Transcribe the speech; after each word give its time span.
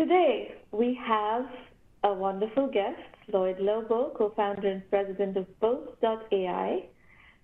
Today, 0.00 0.54
we 0.72 0.98
have 1.06 1.44
a 2.04 2.14
wonderful 2.14 2.68
guest, 2.68 3.02
Lloyd 3.30 3.56
Lobo, 3.60 4.14
co-founder 4.16 4.66
and 4.66 4.88
president 4.88 5.36
of 5.36 5.60
Boast.ai. 5.60 6.86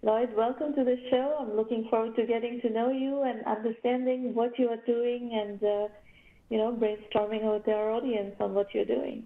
Lloyd, 0.00 0.30
welcome 0.34 0.74
to 0.74 0.82
the 0.82 0.96
show. 1.10 1.36
I'm 1.38 1.54
looking 1.54 1.86
forward 1.90 2.16
to 2.16 2.24
getting 2.24 2.62
to 2.62 2.70
know 2.70 2.90
you 2.90 3.24
and 3.24 3.44
understanding 3.44 4.34
what 4.34 4.58
you 4.58 4.70
are 4.70 4.82
doing 4.86 5.32
and, 5.34 5.62
uh, 5.62 5.88
you 6.48 6.56
know, 6.56 6.72
brainstorming 6.72 7.42
with 7.52 7.68
our 7.68 7.92
audience 7.92 8.34
on 8.40 8.54
what 8.54 8.72
you're 8.72 8.86
doing. 8.86 9.24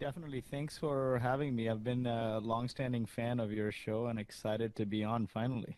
Definitely. 0.00 0.40
Thanks 0.40 0.76
for 0.76 1.20
having 1.20 1.54
me. 1.54 1.68
I've 1.68 1.84
been 1.84 2.06
a 2.06 2.40
longstanding 2.40 3.06
fan 3.06 3.38
of 3.38 3.52
your 3.52 3.70
show 3.70 4.06
and 4.06 4.18
excited 4.18 4.74
to 4.74 4.84
be 4.84 5.04
on 5.04 5.28
finally. 5.28 5.76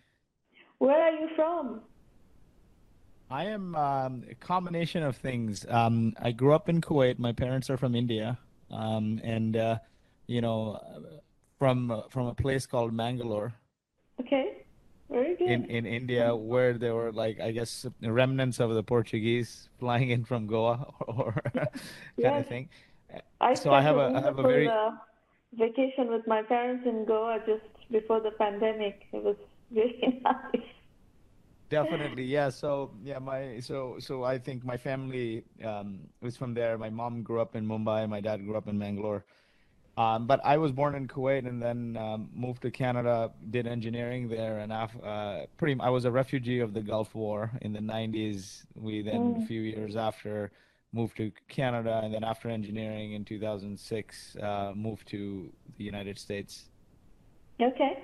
Where 0.78 0.98
are 0.98 1.12
you 1.12 1.28
from? 1.36 1.82
I 3.30 3.44
am 3.46 3.74
um, 3.74 4.24
a 4.30 4.34
combination 4.34 5.02
of 5.02 5.16
things. 5.16 5.66
Um, 5.68 6.14
I 6.20 6.32
grew 6.32 6.54
up 6.54 6.68
in 6.68 6.80
Kuwait. 6.80 7.18
My 7.18 7.32
parents 7.32 7.68
are 7.70 7.76
from 7.76 7.94
India, 7.94 8.38
um, 8.70 9.20
and 9.24 9.56
uh, 9.56 9.78
you 10.26 10.40
know, 10.40 10.80
from 11.58 12.02
from 12.10 12.26
a 12.26 12.34
place 12.34 12.66
called 12.66 12.92
Mangalore. 12.92 13.52
Okay, 14.20 14.64
very 15.10 15.34
good. 15.34 15.48
In 15.48 15.64
in 15.64 15.86
India, 15.86 16.34
where 16.36 16.78
there 16.78 16.94
were 16.94 17.10
like 17.10 17.40
I 17.40 17.50
guess 17.50 17.86
remnants 18.00 18.60
of 18.60 18.74
the 18.74 18.82
Portuguese 18.82 19.68
flying 19.80 20.10
in 20.10 20.24
from 20.24 20.46
Goa 20.46 20.86
or 21.08 21.32
kind 21.54 21.68
yes. 22.16 22.40
of 22.40 22.46
thing. 22.46 22.68
I 23.40 23.54
so 23.54 23.72
I 23.72 23.82
have 23.82 23.96
a 23.96 24.12
I 24.14 24.20
have 24.20 24.38
a 24.38 24.42
very 24.42 24.68
uh, 24.68 24.92
vacation 25.54 26.08
with 26.08 26.26
my 26.28 26.42
parents 26.42 26.86
in 26.86 27.04
Goa 27.04 27.40
just 27.44 27.66
before 27.90 28.20
the 28.20 28.30
pandemic. 28.32 29.06
It 29.12 29.22
was 29.22 29.36
really 29.72 30.20
nice. 30.24 30.62
Definitely, 31.68 32.24
yeah. 32.24 32.48
So 32.48 32.92
yeah, 33.02 33.18
my 33.18 33.58
so 33.60 33.96
so 33.98 34.22
I 34.22 34.38
think 34.38 34.64
my 34.64 34.76
family 34.76 35.44
um, 35.64 36.00
was 36.20 36.36
from 36.36 36.54
there. 36.54 36.78
My 36.78 36.90
mom 36.90 37.22
grew 37.22 37.40
up 37.40 37.56
in 37.56 37.66
Mumbai. 37.66 38.08
My 38.08 38.20
dad 38.20 38.44
grew 38.44 38.56
up 38.56 38.68
in 38.68 38.78
Mangalore. 38.78 39.24
Um, 39.98 40.26
but 40.26 40.40
I 40.44 40.58
was 40.58 40.72
born 40.72 40.94
in 40.94 41.08
Kuwait 41.08 41.48
and 41.48 41.60
then 41.60 41.96
um, 41.96 42.28
moved 42.34 42.62
to 42.62 42.70
Canada. 42.70 43.32
Did 43.50 43.66
engineering 43.66 44.28
there, 44.28 44.58
and 44.58 44.70
af- 44.70 45.02
uh, 45.02 45.46
pretty. 45.56 45.80
I 45.80 45.88
was 45.88 46.04
a 46.04 46.10
refugee 46.10 46.60
of 46.60 46.74
the 46.74 46.82
Gulf 46.82 47.14
War 47.14 47.50
in 47.62 47.72
the 47.72 47.80
'90s. 47.80 48.66
We 48.74 49.02
then 49.02 49.34
mm. 49.34 49.42
a 49.42 49.46
few 49.46 49.62
years 49.62 49.96
after 49.96 50.52
moved 50.92 51.16
to 51.16 51.32
Canada, 51.48 52.00
and 52.04 52.12
then 52.14 52.24
after 52.24 52.48
engineering 52.48 53.14
in 53.14 53.24
2006, 53.24 54.36
uh, 54.36 54.72
moved 54.74 55.08
to 55.08 55.52
the 55.78 55.84
United 55.84 56.18
States. 56.18 56.66
Okay, 57.60 57.98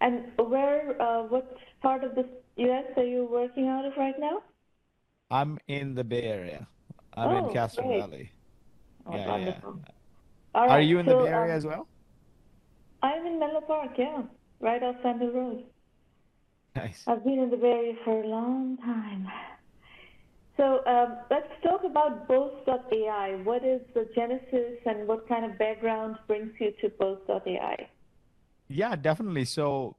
and 0.00 0.24
where? 0.36 1.00
Uh, 1.00 1.22
what 1.22 1.56
part 1.80 2.02
of 2.02 2.14
the 2.16 2.28
U.S. 2.56 2.84
are 2.96 3.04
you 3.04 3.28
working 3.30 3.68
out 3.68 3.84
of 3.84 3.92
right 3.96 4.14
now? 4.18 4.42
I'm 5.30 5.58
in 5.68 5.94
the 5.94 6.04
Bay 6.04 6.22
Area. 6.22 6.66
I'm 7.14 7.28
oh, 7.28 7.48
in 7.48 7.54
Castro 7.54 7.86
great. 7.86 8.00
Valley. 8.00 8.32
Oh, 9.06 9.16
yeah, 9.16 9.28
wonderful. 9.28 9.80
yeah. 9.84 10.60
Right, 10.60 10.70
Are 10.70 10.80
you 10.80 10.98
in 10.98 11.06
so, 11.06 11.18
the 11.18 11.24
Bay 11.24 11.30
Area 11.30 11.52
um, 11.52 11.58
as 11.58 11.66
well? 11.66 11.88
I'm 13.02 13.26
in 13.26 13.38
Menlo 13.38 13.60
Park, 13.60 13.92
yeah, 13.98 14.22
right 14.60 14.82
off 14.82 14.96
Sand 15.02 15.20
Hill 15.20 15.32
Road. 15.32 15.64
Nice. 16.74 17.04
I've 17.06 17.24
been 17.24 17.38
in 17.38 17.50
the 17.50 17.56
Bay 17.56 17.68
Area 17.68 17.94
for 18.04 18.22
a 18.22 18.26
long 18.26 18.78
time. 18.78 19.28
So 20.56 20.80
um, 20.86 21.18
let's 21.30 21.48
talk 21.62 21.84
about 21.84 22.26
Boast.ai. 22.26 23.40
What 23.44 23.64
is 23.64 23.80
the 23.92 24.08
genesis 24.14 24.80
and 24.86 25.06
what 25.06 25.28
kind 25.28 25.44
of 25.44 25.58
background 25.58 26.16
brings 26.26 26.52
you 26.58 26.72
to 26.80 26.88
Boast.ai? 26.98 27.88
Yeah, 28.68 28.96
definitely. 28.96 29.44
So 29.44 29.96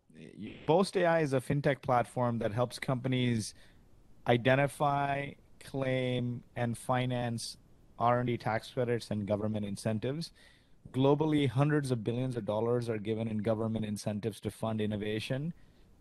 Boast 0.65 0.97
AI 0.97 1.21
is 1.21 1.33
a 1.33 1.41
fintech 1.41 1.81
platform 1.81 2.39
that 2.39 2.51
helps 2.51 2.79
companies 2.79 3.53
identify, 4.27 5.31
claim, 5.63 6.43
and 6.55 6.77
finance 6.77 7.57
R&D 7.99 8.37
tax 8.37 8.71
credits 8.71 9.11
and 9.11 9.27
government 9.27 9.65
incentives. 9.65 10.31
Globally, 10.91 11.49
hundreds 11.49 11.91
of 11.91 12.03
billions 12.03 12.37
of 12.37 12.45
dollars 12.45 12.89
are 12.89 12.97
given 12.97 13.27
in 13.27 13.39
government 13.39 13.85
incentives 13.85 14.39
to 14.41 14.51
fund 14.51 14.81
innovation, 14.81 15.53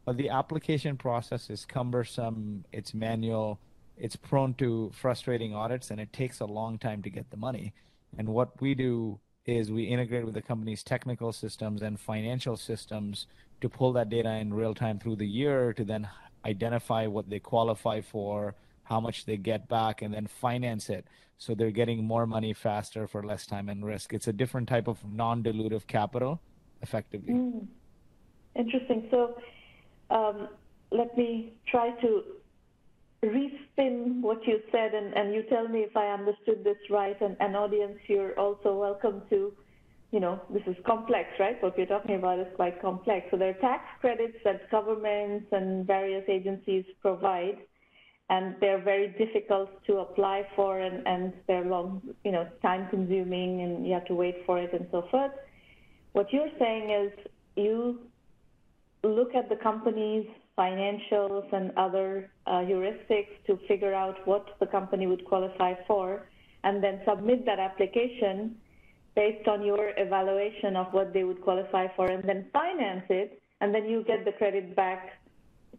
but 0.04 0.16
the 0.16 0.28
application 0.28 0.96
process 0.96 1.50
is 1.50 1.64
cumbersome, 1.64 2.64
it's 2.72 2.94
manual, 2.94 3.58
it's 3.96 4.16
prone 4.16 4.54
to 4.54 4.90
frustrating 4.94 5.54
audits, 5.54 5.90
and 5.90 6.00
it 6.00 6.12
takes 6.12 6.40
a 6.40 6.46
long 6.46 6.78
time 6.78 7.02
to 7.02 7.10
get 7.10 7.30
the 7.30 7.36
money. 7.36 7.72
And 8.18 8.28
what 8.28 8.60
we 8.60 8.74
do 8.74 9.18
is 9.46 9.70
we 9.70 9.84
integrate 9.84 10.24
with 10.24 10.34
the 10.34 10.42
company's 10.42 10.82
technical 10.82 11.32
systems 11.32 11.82
and 11.82 11.98
financial 11.98 12.56
systems 12.56 13.26
to 13.60 13.68
pull 13.68 13.92
that 13.94 14.08
data 14.08 14.30
in 14.30 14.52
real 14.52 14.74
time 14.74 14.98
through 14.98 15.16
the 15.16 15.26
year 15.26 15.72
to 15.74 15.84
then 15.84 16.08
identify 16.44 17.06
what 17.06 17.28
they 17.28 17.38
qualify 17.38 18.00
for, 18.00 18.54
how 18.84 19.00
much 19.00 19.24
they 19.24 19.36
get 19.36 19.68
back, 19.68 20.02
and 20.02 20.14
then 20.14 20.26
finance 20.26 20.88
it. 20.88 21.06
So 21.38 21.54
they're 21.54 21.70
getting 21.70 22.04
more 22.04 22.26
money 22.26 22.52
faster 22.52 23.06
for 23.06 23.22
less 23.22 23.46
time 23.46 23.68
and 23.68 23.84
risk. 23.84 24.14
It's 24.14 24.28
a 24.28 24.32
different 24.32 24.68
type 24.68 24.88
of 24.88 24.98
non 25.04 25.42
dilutive 25.42 25.86
capital, 25.86 26.40
effectively. 26.82 27.34
Mm. 27.34 27.66
Interesting. 28.54 29.08
So 29.10 29.36
um, 30.10 30.48
let 30.90 31.16
me 31.16 31.52
try 31.68 31.90
to 32.00 32.22
respin 33.22 34.20
what 34.20 34.46
you 34.46 34.60
said, 34.72 34.94
and, 34.94 35.12
and 35.14 35.34
you 35.34 35.42
tell 35.50 35.68
me 35.68 35.80
if 35.80 35.96
I 35.96 36.08
understood 36.08 36.64
this 36.64 36.78
right. 36.88 37.20
And 37.20 37.36
an 37.40 37.54
audience, 37.54 37.98
you're 38.06 38.38
also 38.38 38.74
welcome 38.74 39.22
to 39.30 39.52
you 40.12 40.20
know, 40.20 40.40
this 40.50 40.62
is 40.66 40.76
complex, 40.86 41.28
right? 41.38 41.60
What 41.62 41.76
we're 41.76 41.86
talking 41.86 42.14
about 42.14 42.38
is 42.38 42.46
quite 42.54 42.80
complex. 42.80 43.26
So 43.30 43.36
there 43.36 43.50
are 43.50 43.60
tax 43.60 43.82
credits 44.00 44.38
that 44.44 44.70
governments 44.70 45.46
and 45.52 45.86
various 45.86 46.24
agencies 46.28 46.84
provide, 47.02 47.58
and 48.30 48.54
they're 48.60 48.82
very 48.82 49.08
difficult 49.18 49.70
to 49.86 49.98
apply 49.98 50.46
for, 50.54 50.80
and, 50.80 51.06
and 51.06 51.32
they're 51.48 51.64
long, 51.64 52.02
you 52.24 52.32
know, 52.32 52.46
time 52.62 52.88
consuming, 52.88 53.62
and 53.62 53.86
you 53.86 53.92
have 53.94 54.04
to 54.06 54.14
wait 54.14 54.36
for 54.46 54.58
it 54.58 54.72
and 54.72 54.86
so 54.90 55.06
forth. 55.10 55.32
What 56.12 56.32
you're 56.32 56.50
saying 56.58 56.90
is 56.90 57.12
you 57.56 58.00
look 59.02 59.34
at 59.34 59.48
the 59.48 59.56
company's 59.56 60.26
financials 60.56 61.52
and 61.52 61.70
other 61.76 62.30
uh, 62.46 62.60
heuristics 62.60 63.28
to 63.46 63.58
figure 63.68 63.92
out 63.92 64.26
what 64.26 64.46
the 64.60 64.66
company 64.66 65.06
would 65.06 65.24
qualify 65.24 65.74
for, 65.86 66.28
and 66.64 66.82
then 66.82 67.00
submit 67.06 67.44
that 67.44 67.58
application 67.58 68.56
based 69.16 69.48
on 69.48 69.64
your 69.64 69.92
evaluation 69.96 70.76
of 70.76 70.92
what 70.92 71.12
they 71.12 71.24
would 71.24 71.40
qualify 71.42 71.88
for 71.96 72.06
and 72.06 72.22
then 72.28 72.46
finance 72.52 73.04
it 73.08 73.42
and 73.60 73.74
then 73.74 73.86
you 73.86 74.04
get 74.04 74.24
the 74.24 74.32
credit 74.32 74.76
back 74.76 75.18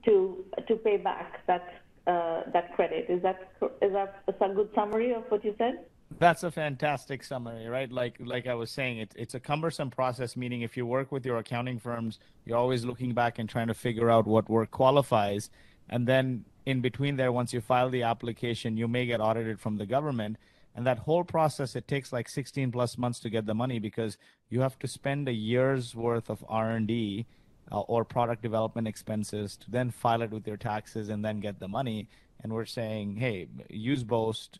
to 0.03 0.43
to 0.67 0.75
pay 0.75 0.97
back 0.97 1.45
that 1.47 1.81
uh, 2.07 2.41
that 2.53 2.75
credit. 2.75 3.05
Is 3.09 3.21
that 3.21 3.51
is 3.81 3.93
that 3.93 4.23
a 4.27 4.53
good 4.53 4.69
summary 4.73 5.13
of 5.13 5.23
what 5.29 5.45
you 5.45 5.53
said? 5.57 5.85
That's 6.19 6.43
a 6.43 6.51
fantastic 6.51 7.23
summary 7.23 7.67
right? 7.67 7.91
Like 7.91 8.15
like 8.19 8.47
i 8.47 8.55
was 8.55 8.71
saying 8.71 8.97
it, 8.99 9.13
it's 9.15 9.35
a 9.35 9.39
cumbersome 9.39 9.91
process 9.91 10.35
meaning 10.35 10.61
if 10.61 10.77
you 10.77 10.85
work 10.85 11.11
with 11.11 11.25
your 11.25 11.37
accounting 11.37 11.79
firms 11.79 12.19
you're 12.45 12.57
always 12.57 12.85
looking 12.85 13.13
back 13.13 13.39
and 13.39 13.49
trying 13.49 13.67
to 13.67 13.73
figure 13.73 14.09
out 14.09 14.25
what 14.25 14.49
work 14.49 14.71
qualifies. 14.71 15.49
And 15.89 16.07
then 16.07 16.45
in 16.65 16.81
between 16.81 17.17
there 17.17 17.31
once 17.31 17.53
you 17.53 17.61
file 17.61 17.89
the 17.89 18.03
application 18.03 18.77
you 18.77 18.87
may 18.87 19.05
get 19.05 19.19
audited 19.21 19.59
from 19.59 19.77
the 19.77 19.85
government 19.85 20.37
and 20.77 20.85
that 20.85 20.99
whole 20.99 21.23
process 21.23 21.75
it 21.75 21.87
takes 21.87 22.13
like 22.13 22.29
16 22.29 22.71
plus 22.71 22.97
months 22.97 23.19
to 23.19 23.29
get 23.29 23.45
the 23.45 23.55
money 23.55 23.79
because 23.79 24.17
you 24.49 24.61
have 24.61 24.79
to 24.79 24.87
spend 24.87 25.27
a 25.27 25.33
year's 25.33 25.95
worth 25.95 26.29
of 26.29 26.45
r&d 26.47 27.25
uh, 27.71 27.79
or 27.81 28.05
product 28.05 28.41
development 28.41 28.87
expenses 28.87 29.57
to 29.57 29.71
then 29.71 29.91
file 29.91 30.21
it 30.21 30.31
with 30.31 30.47
your 30.47 30.55
taxes 30.55 31.09
and 31.09 31.25
then 31.25 31.39
get 31.39 31.59
the 31.59 31.67
money. 31.67 32.07
And 32.41 32.53
we're 32.53 32.65
saying 32.65 33.17
hey 33.17 33.47
use 33.69 34.03
boast 34.03 34.59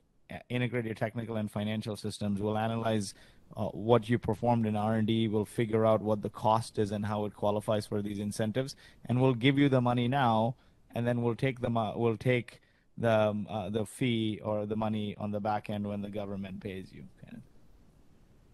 integrate 0.50 0.84
your 0.84 0.94
technical 0.94 1.38
and 1.38 1.50
financial 1.50 1.96
systems. 1.96 2.42
We'll 2.42 2.58
analyze 2.58 3.14
uh, 3.56 3.68
what 3.68 4.10
you 4.10 4.18
performed 4.18 4.66
in 4.66 4.76
r&d 4.76 5.30
we'll 5.30 5.46
figure 5.46 5.86
out 5.86 6.02
what 6.02 6.22
the 6.22 6.30
cost 6.30 6.78
is 6.80 6.92
and 6.92 7.06
how 7.06 7.24
it 7.26 7.34
qualifies 7.34 7.86
for 7.86 8.02
these 8.02 8.20
incentives. 8.20 8.76
And 9.06 9.22
we'll 9.22 9.36
give 9.36 9.58
you 9.58 9.70
the 9.70 9.82
money 9.82 10.08
now 10.08 10.56
and 10.94 11.08
then 11.08 11.22
we'll 11.22 11.36
take 11.36 11.62
them 11.62 11.78
uh, 11.78 11.96
we'll 11.96 12.18
take 12.18 12.60
the 12.98 13.12
um, 13.12 13.48
uh, 13.50 13.70
the 13.70 13.86
fee 13.86 14.40
or 14.44 14.66
the 14.66 14.76
money 14.76 15.16
on 15.20 15.32
the 15.32 15.40
back 15.40 15.70
end 15.70 15.88
when 15.88 16.02
the 16.02 16.10
government 16.10 16.62
pays 16.62 16.88
you. 16.92 17.04
Kind 17.24 17.38
of. 17.38 17.42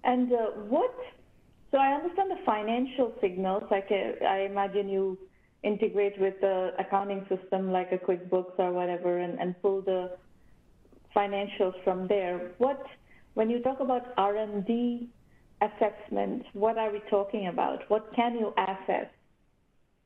And 0.04 0.32
uh, 0.32 0.46
what? 0.68 0.96
So 1.72 1.78
I 1.78 1.94
understand 1.94 2.30
the 2.32 2.44
financial 2.46 3.14
signals. 3.22 3.64
Like 3.72 3.88
uh, 3.92 4.26
I 4.26 4.42
imagine 4.42 4.90
you 4.90 5.18
integrate 5.64 6.20
with 6.20 6.40
the 6.42 6.72
accounting 6.78 7.26
system 7.30 7.72
like 7.72 7.92
a 7.92 7.98
QuickBooks 7.98 8.58
or 8.58 8.72
whatever, 8.74 9.20
and, 9.20 9.40
and 9.40 9.60
pull 9.62 9.82
the 9.82 10.12
financials 11.16 11.74
from 11.84 12.08
there. 12.08 12.52
What? 12.58 12.84
When 13.36 13.50
you 13.50 13.64
talk 13.64 13.80
about 13.80 14.14
R&D 14.18 15.10
assessment, 15.62 16.44
what 16.54 16.78
are 16.78 16.92
we 16.92 17.02
talking 17.10 17.48
about? 17.48 17.90
What 17.90 18.14
can 18.16 18.36
you 18.36 18.54
assess? 18.58 19.08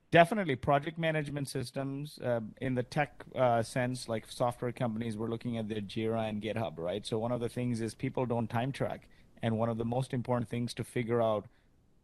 Definitely, 0.09 0.56
project 0.56 0.98
management 0.98 1.50
systems 1.50 2.18
uh, 2.19 2.39
in 2.62 2.75
the 2.75 2.83
tech 2.83 3.25
uh, 3.36 3.62
sense, 3.62 4.07
like 4.07 4.24
software 4.30 4.71
companies, 4.71 5.18
we're 5.18 5.27
looking 5.27 5.57
at 5.57 5.68
their 5.68 5.81
Jira 5.81 6.30
and 6.30 6.42
GitHub, 6.42 6.77
right? 6.77 7.06
So 7.06 7.19
one 7.19 7.33
of 7.33 7.42
the 7.42 7.50
things 7.50 7.81
is 7.81 7.94
people 7.94 8.25
don't 8.25 8.50
time 8.50 8.71
track, 8.71 9.09
and 9.44 9.57
one 9.57 9.68
of 9.68 9.77
the 9.77 9.83
most 9.83 10.13
important 10.13 10.50
things 10.50 10.74
to 10.75 10.86
figure 10.86 11.21
out 11.21 11.45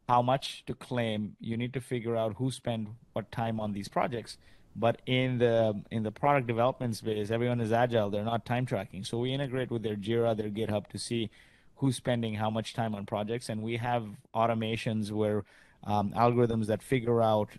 how 0.09 0.21
much 0.21 0.65
to 0.65 0.73
claim, 0.73 1.37
you 1.39 1.55
need 1.55 1.71
to 1.73 1.79
figure 1.79 2.17
out 2.17 2.35
who 2.35 2.51
spent 2.51 2.89
what 3.13 3.31
time 3.31 3.61
on 3.61 3.71
these 3.71 3.87
projects. 3.87 4.37
But 4.75 5.01
in 5.05 5.37
the 5.37 5.81
in 5.89 6.03
the 6.03 6.11
product 6.11 6.45
development 6.45 6.97
space, 6.97 7.31
everyone 7.31 7.61
is 7.61 7.71
agile. 7.71 8.09
They're 8.09 8.25
not 8.25 8.45
time 8.45 8.65
tracking. 8.65 9.05
So 9.05 9.17
we 9.17 9.31
integrate 9.31 9.71
with 9.71 9.83
their 9.83 9.95
Jira, 9.95 10.35
their 10.35 10.49
GitHub 10.49 10.87
to 10.87 10.97
see 10.97 11.29
who's 11.77 11.95
spending 11.95 12.33
how 12.33 12.49
much 12.49 12.73
time 12.73 12.95
on 12.95 13.05
projects, 13.05 13.47
and 13.47 13.61
we 13.61 13.77
have 13.77 14.05
automations 14.35 15.09
where 15.09 15.45
um, 15.85 16.11
algorithms 16.17 16.65
that 16.65 16.83
figure 16.83 17.21
out 17.21 17.51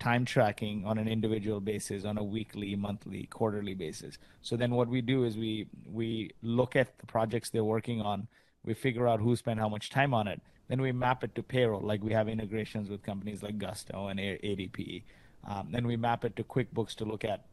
time 0.00 0.24
tracking 0.24 0.84
on 0.84 0.98
an 0.98 1.06
individual 1.06 1.60
basis 1.60 2.04
on 2.04 2.18
a 2.18 2.24
weekly 2.24 2.74
monthly 2.74 3.26
quarterly 3.26 3.74
basis. 3.74 4.18
So 4.40 4.56
then 4.56 4.72
what 4.72 4.88
we 4.88 5.02
do 5.02 5.24
is 5.24 5.36
we 5.36 5.68
we 5.84 6.32
look 6.42 6.74
at 6.74 6.98
the 6.98 7.06
projects 7.06 7.50
they're 7.50 7.62
working 7.62 8.00
on. 8.00 8.26
We 8.64 8.74
figure 8.74 9.06
out 9.06 9.20
who 9.20 9.36
spent 9.36 9.60
how 9.60 9.68
much 9.68 9.90
time 9.90 10.12
on 10.14 10.26
it. 10.26 10.40
Then 10.68 10.80
we 10.80 10.90
map 10.92 11.22
it 11.22 11.34
to 11.34 11.42
payroll 11.42 11.82
like 11.82 12.02
we 12.02 12.12
have 12.12 12.28
integrations 12.28 12.88
with 12.88 13.02
companies 13.02 13.42
like 13.42 13.58
gusto 13.58 14.08
and 14.08 14.18
adp 14.18 15.02
um, 15.44 15.68
then 15.70 15.86
we 15.86 15.96
map 15.96 16.24
it 16.24 16.36
to 16.36 16.44
quickbooks 16.44 16.94
to 16.96 17.04
look 17.04 17.24
at 17.24 17.44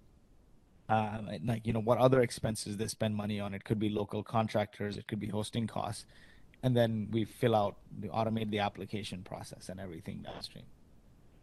uh, 0.90 1.20
like 1.44 1.66
you 1.66 1.74
know 1.74 1.82
what 1.82 1.98
other 1.98 2.22
expenses 2.22 2.78
they 2.78 2.88
spend 2.88 3.16
money 3.16 3.40
on. 3.40 3.54
It 3.54 3.64
could 3.64 3.80
be 3.80 3.90
local 3.90 4.24
contractors 4.24 4.98
it 4.98 5.08
could 5.08 5.20
be 5.20 5.28
hosting 5.28 5.68
costs. 5.68 6.06
And 6.64 6.76
then 6.76 7.10
we 7.12 7.26
fill 7.26 7.56
out 7.56 7.76
we 8.02 8.08
automate 8.10 8.50
the 8.50 8.60
application 8.60 9.24
process 9.24 9.70
and 9.70 9.80
everything 9.80 10.24
downstream 10.24 10.66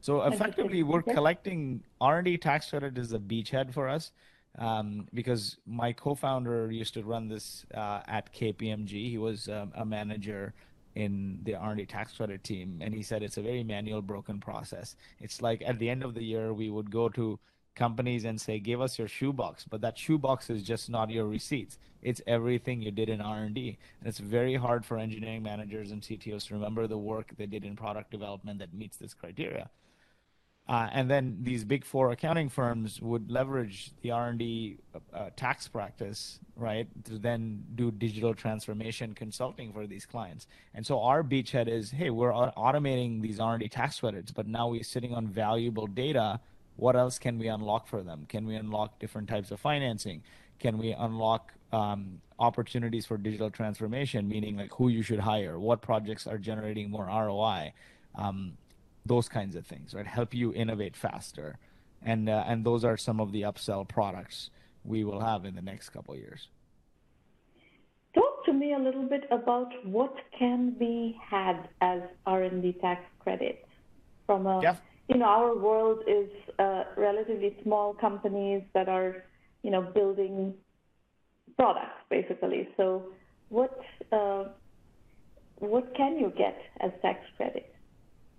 so 0.05 0.21
effectively, 0.25 0.83
we're 0.83 1.01
collecting 1.01 1.83
R&D 1.99 2.37
tax 2.37 2.69
credit 2.69 2.99
is 2.99 3.15
a 3.15 3.19
beachhead 3.19 3.73
for 3.73 3.89
us 3.89 4.13
um, 4.59 5.09
because 5.15 5.57
my 5.65 5.95
co-founder 5.95 6.71
used 6.71 6.93
to 6.93 7.03
run 7.03 7.27
this 7.27 7.65
uh, 7.73 8.03
at 8.07 8.31
KPMG. 8.35 9.09
He 9.09 9.17
was 9.17 9.49
um, 9.49 9.73
a 9.75 9.83
manager 9.87 10.53
in 10.95 11.39
the 11.45 11.55
R&D 11.55 11.87
tax 11.87 12.19
credit 12.19 12.45
team, 12.45 12.81
and 12.83 12.93
he 12.93 13.03
said 13.03 13.23
it's 13.23 13.39
a 13.39 13.41
very 13.41 13.65
manual, 13.65 14.03
broken 14.03 14.41
process. 14.41 14.97
It's 15.21 15.41
like 15.41 15.63
at 15.65 15.79
the 15.79 15.89
end 15.89 16.03
of 16.05 16.13
the 16.13 16.23
year, 16.23 16.53
we 16.53 16.69
would 16.69 16.91
go 16.91 17.09
to 17.09 17.39
companies 17.75 18.27
and 18.27 18.39
say, 18.39 18.59
"Give 18.59 18.83
us 18.83 18.99
your 18.99 19.09
shoebox," 19.09 19.65
but 19.65 19.81
that 19.81 19.97
shoebox 19.97 20.51
is 20.51 20.63
just 20.63 20.91
not 20.91 21.09
your 21.09 21.25
receipts. 21.25 21.79
It's 22.03 22.21
everything 22.27 22.83
you 22.83 22.91
did 22.91 23.09
in 23.09 23.23
R&D, 23.23 23.79
and 24.01 24.07
it's 24.07 24.19
very 24.19 24.57
hard 24.57 24.85
for 24.85 24.99
engineering 24.99 25.43
managers 25.43 25.93
and 25.93 26.03
CTOs 26.03 26.49
to 26.49 26.55
remember 26.55 26.87
the 26.87 26.99
work 26.99 27.33
they 27.39 27.47
did 27.47 27.65
in 27.65 27.75
product 27.75 28.11
development 28.11 28.59
that 28.59 28.75
meets 28.75 28.99
this 28.99 29.15
criteria. 29.15 29.71
Uh, 30.67 30.89
and 30.93 31.11
then 31.11 31.37
these 31.43 31.63
big 31.63 31.85
four 31.85 32.11
accounting 32.13 32.49
firms 32.49 33.01
would 33.03 33.31
leverage 33.31 33.91
the 34.01 34.11
R&D 34.11 34.79
uh, 35.13 35.29
tax 35.37 35.69
practice, 35.69 36.39
right, 36.57 36.89
to 37.05 37.19
then 37.19 37.63
do 37.75 37.91
digital 37.91 38.33
transformation 38.33 39.13
consulting 39.15 39.75
for 39.75 39.87
these 39.87 40.07
clients. 40.07 40.47
And 40.73 40.87
so 40.87 41.03
our 41.03 41.23
beachhead 41.23 41.69
is, 41.69 41.91
hey, 41.91 42.09
we're 42.09 42.33
automating 42.33 43.21
these 43.21 43.41
R&D 43.41 43.69
tax 43.69 44.01
credits, 44.01 44.33
but 44.33 44.47
now 44.47 44.69
we're 44.69 44.83
sitting 44.83 45.15
on 45.15 45.27
valuable 45.27 45.87
data. 45.87 46.41
What 46.77 46.97
else 46.97 47.19
can 47.19 47.39
we 47.39 47.49
unlock 47.49 47.87
for 47.87 48.03
them? 48.03 48.25
Can 48.27 48.47
we 48.47 48.55
unlock 48.55 48.99
different 48.99 49.29
types 49.29 49.51
of 49.51 49.61
financing? 49.61 50.23
Can 50.61 50.79
we 50.79 50.93
unlock 50.93 51.53
um, 51.73 52.23
opportunities 52.39 53.05
for 53.05 53.19
digital 53.19 53.51
transformation, 53.51 54.27
meaning 54.27 54.57
like 54.57 54.73
who 54.73 54.89
you 54.89 55.03
should 55.03 55.21
hire, 55.21 55.59
what 55.59 55.83
projects 55.83 56.27
are 56.27 56.39
generating 56.39 56.91
more 56.91 57.05
ROI? 57.05 57.75
Um, 58.15 58.57
those 59.07 59.29
kinds 59.29 59.57
of 59.57 59.67
things, 59.67 59.95
right? 59.95 60.07
Help 60.07 60.35
you 60.35 60.53
innovate 60.55 60.97
faster, 60.97 61.59
and 62.03 62.29
uh, 62.29 62.45
and 62.47 62.65
those 62.65 62.85
are 62.85 62.97
some 62.97 63.21
of 63.21 63.33
the 63.33 63.43
upsell 63.43 63.87
products 63.87 64.51
we 64.85 65.05
will 65.05 65.21
have 65.21 65.45
in 65.45 65.55
the 65.55 65.63
next 65.63 65.91
couple 65.91 66.17
years. 66.17 66.49
Talk 68.15 68.45
to 68.47 68.53
me 68.53 68.75
a 68.75 68.79
little 68.79 69.09
bit 69.09 69.25
about 69.31 69.73
what 69.85 70.15
can 70.39 70.71
be 70.79 71.19
had 71.21 71.69
as 71.81 72.03
R&D 72.27 72.77
tax 72.81 73.03
credit 73.19 73.67
from 74.27 74.47
a 74.47 74.61
yeah. 74.63 74.77
you 75.09 75.17
know 75.17 75.27
our 75.27 75.57
world 75.57 76.03
is 76.07 76.31
uh, 76.59 76.85
relatively 76.97 77.57
small 77.63 77.95
companies 77.95 78.63
that 78.75 78.89
are 78.89 79.25
you 79.63 79.71
know 79.71 79.83
building 79.83 80.55
products 81.57 82.01
basically. 82.11 82.69
So 82.77 83.07
what 83.49 83.79
uh, 84.13 84.45
what 85.59 85.95
can 85.95 86.19
you 86.19 86.33
get 86.37 86.59
as 86.81 86.91
tax 87.03 87.21
credit? 87.37 87.74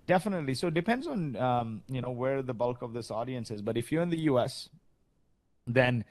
Definitely. 0.06 0.54
So 0.54 0.68
it 0.68 0.74
depends 0.74 1.06
on 1.06 1.36
um, 1.36 1.82
you 1.88 2.00
know 2.00 2.10
where 2.10 2.42
the 2.42 2.54
bulk 2.54 2.82
of 2.82 2.92
this 2.92 3.10
audience 3.10 3.50
is. 3.50 3.60
But 3.60 3.76
if 3.76 3.90
you're 3.90 4.02
in 4.02 4.10
the 4.10 4.20
U.S., 4.20 4.68
then 5.66 6.04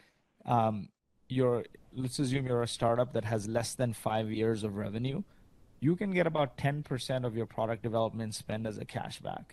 um, 0.46 0.90
you're 1.30 1.64
let's 1.94 2.20
assume 2.20 2.46
you're 2.46 2.64
a 2.64 2.68
startup 2.68 3.14
that 3.14 3.24
has 3.26 3.48
less 3.48 3.74
than 3.74 3.94
five 3.94 4.30
years 4.30 4.64
of 4.64 4.76
revenue. 4.76 5.24
You 5.80 5.96
can 5.96 6.12
get 6.12 6.26
about 6.26 6.58
10% 6.58 7.26
of 7.26 7.36
your 7.36 7.46
product 7.46 7.84
development 7.84 8.34
spend 8.34 8.66
as 8.66 8.78
a 8.78 8.86
cashback. 8.86 9.46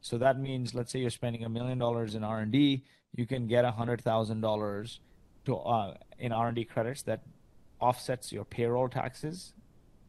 So 0.00 0.18
that 0.18 0.38
means, 0.38 0.74
let's 0.74 0.92
say 0.92 0.98
you're 1.00 1.10
spending 1.10 1.44
a 1.44 1.48
million 1.48 1.78
dollars 1.78 2.14
in 2.14 2.22
R&D, 2.22 2.84
you 3.16 3.26
can 3.26 3.46
get 3.46 3.64
a 3.64 3.70
hundred 3.70 4.02
thousand 4.02 4.42
dollars 4.42 5.00
to 5.46 5.56
uh, 5.56 5.94
in 6.18 6.30
R&D 6.30 6.64
credits 6.64 7.02
that 7.02 7.22
offsets 7.80 8.32
your 8.32 8.44
payroll 8.44 8.88
taxes, 8.88 9.54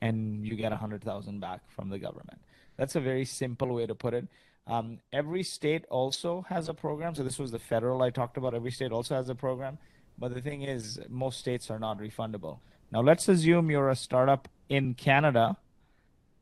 and 0.02 0.46
you 0.46 0.56
get 0.56 0.72
a 0.72 0.76
hundred 0.76 1.04
thousand 1.04 1.40
back 1.40 1.62
from 1.76 1.90
the 1.90 1.98
government. 1.98 2.40
That's 2.80 2.96
a 2.96 3.02
very 3.02 3.26
simple 3.26 3.68
way 3.76 3.86
to 3.86 3.94
put 3.94 4.14
it. 4.14 4.26
Um, 4.66 5.00
every 5.12 5.44
state 5.44 5.84
also 5.90 6.46
has 6.48 6.70
a 6.70 6.74
program. 6.74 7.14
So 7.14 7.24
this 7.24 7.38
was 7.38 7.52
the 7.52 7.60
federal 7.60 8.02
I 8.02 8.10
talked 8.10 8.38
about. 8.38 8.54
Every 8.54 8.72
state 8.72 8.94
also 8.94 9.16
has 9.16 9.28
a 9.28 9.36
program. 9.36 9.78
But 10.18 10.34
the 10.34 10.40
thing 10.40 10.62
is, 10.62 10.98
most 11.10 11.40
states 11.40 11.70
are 11.70 11.78
not 11.78 12.00
refundable. 12.00 12.60
Now 12.90 13.02
let's 13.02 13.28
assume 13.28 13.70
you're 13.70 13.90
a 13.90 13.98
startup 13.98 14.48
in 14.70 14.94
Canada. 14.94 15.58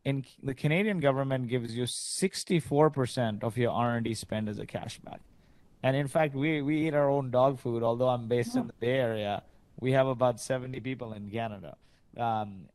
In 0.06 0.26
the 0.44 0.54
Canadian 0.54 1.00
government 1.00 1.48
gives 1.48 1.76
you 1.76 1.86
64% 1.86 3.44
of 3.44 3.58
your 3.58 3.72
R&D 3.72 4.14
spend 4.14 4.48
as 4.48 4.60
a 4.60 4.66
cashback. 4.68 5.20
And 5.82 5.96
in 5.96 6.08
fact, 6.08 6.36
we, 6.36 6.62
we 6.62 6.88
eat 6.88 6.94
our 6.94 7.10
own 7.10 7.32
dog 7.32 7.60
food. 7.60 7.82
Although 7.82 8.10
I'm 8.10 8.28
based 8.28 8.56
in 8.56 8.68
the 8.68 8.74
Bay 8.74 9.00
Area, 9.00 9.42
we 9.80 9.92
have 9.94 10.06
about 10.06 10.40
70 10.40 10.80
people 10.82 11.14
in 11.14 11.32
Canada. 11.32 11.78
Um, 12.16 12.68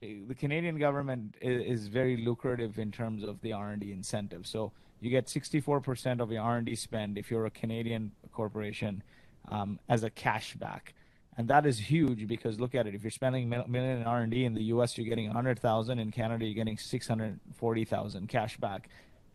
the 0.00 0.34
Canadian 0.34 0.78
government 0.78 1.36
is, 1.42 1.80
is, 1.80 1.88
very 1.88 2.16
lucrative 2.16 2.78
in 2.78 2.90
terms 2.90 3.22
of 3.22 3.40
the 3.42 3.52
R&D 3.52 3.92
incentive. 3.92 4.46
So 4.46 4.72
you 5.00 5.10
get 5.10 5.26
64% 5.26 6.20
of 6.20 6.32
your 6.32 6.42
R&D 6.42 6.74
spend 6.76 7.18
if 7.18 7.30
you're 7.30 7.46
a 7.46 7.50
Canadian 7.50 8.12
corporation 8.32 9.02
um, 9.50 9.78
as 9.88 10.02
a 10.02 10.10
cashback. 10.10 10.94
And 11.36 11.48
that 11.48 11.66
is 11.66 11.78
huge 11.78 12.26
because 12.26 12.58
look 12.58 12.74
at 12.74 12.86
it. 12.86 12.94
If 12.94 13.02
you're 13.02 13.10
spending 13.10 13.48
million 13.48 14.00
in 14.00 14.04
R&D 14.04 14.44
in 14.44 14.54
the 14.54 14.64
U.S., 14.64 14.96
you're 14.96 15.06
getting 15.06 15.26
100,000. 15.26 15.98
In 15.98 16.10
Canada, 16.10 16.44
you're 16.44 16.54
getting 16.54 16.78
640,000 16.78 18.28
cashback. 18.28 18.84